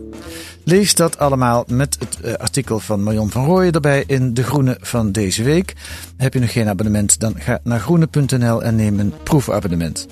Lees 0.64 0.96
dat 0.96 1.18
allemaal 1.18 1.64
met 1.68 1.98
het 2.00 2.22
eh, 2.22 2.34
artikel 2.34 2.80
van 2.80 3.04
Marion 3.04 3.30
van 3.30 3.46
Rooyen 3.46 3.72
erbij 3.72 4.04
in 4.08 4.34
De 4.34 4.44
Groene 4.44 4.78
van 4.82 5.12
deze 5.12 5.44
week. 5.44 5.74
Heb 6.18 6.34
je 6.34 6.40
nog 6.40 6.52
geen 6.52 6.68
abonnement, 6.68 7.20
dan 7.20 7.34
ga 7.38 7.60
naar 7.64 7.80
groene.nl 7.80 8.64
en 8.64 8.76
neem 8.76 9.00
een 9.00 9.14
proefabonnement. 9.24 10.08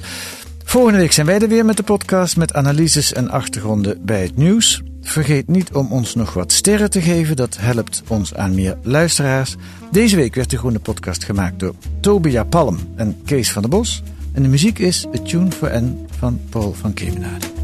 Volgende 0.63 0.99
week 0.99 1.11
zijn 1.11 1.25
wij 1.25 1.39
er 1.39 1.47
weer 1.47 1.65
met 1.65 1.77
de 1.77 1.83
podcast 1.83 2.37
met 2.37 2.53
analyses 2.53 3.13
en 3.13 3.29
achtergronden 3.29 4.05
bij 4.05 4.21
het 4.21 4.37
nieuws. 4.37 4.81
Vergeet 5.07 5.47
niet 5.47 5.73
om 5.73 5.91
ons 5.91 6.15
nog 6.15 6.33
wat 6.33 6.51
sterren 6.51 6.89
te 6.89 7.01
geven, 7.01 7.35
dat 7.35 7.57
helpt 7.57 8.03
ons 8.07 8.33
aan 8.33 8.55
meer 8.55 8.77
luisteraars. 8.81 9.55
Deze 9.91 10.15
week 10.15 10.35
werd 10.35 10.49
de 10.49 10.57
Groene 10.57 10.79
Podcast 10.79 11.23
gemaakt 11.23 11.59
door 11.59 11.75
Tobia 11.99 12.43
Palm 12.43 12.77
en 12.95 13.17
Kees 13.25 13.51
van 13.51 13.61
der 13.61 13.71
Bos. 13.71 14.03
En 14.33 14.43
de 14.43 14.49
muziek 14.49 14.79
is 14.79 15.07
A 15.07 15.23
Tune 15.23 15.51
for 15.51 15.81
N 15.81 16.07
van 16.17 16.39
Paul 16.49 16.73
van 16.73 16.93
Kemenade. 16.93 17.54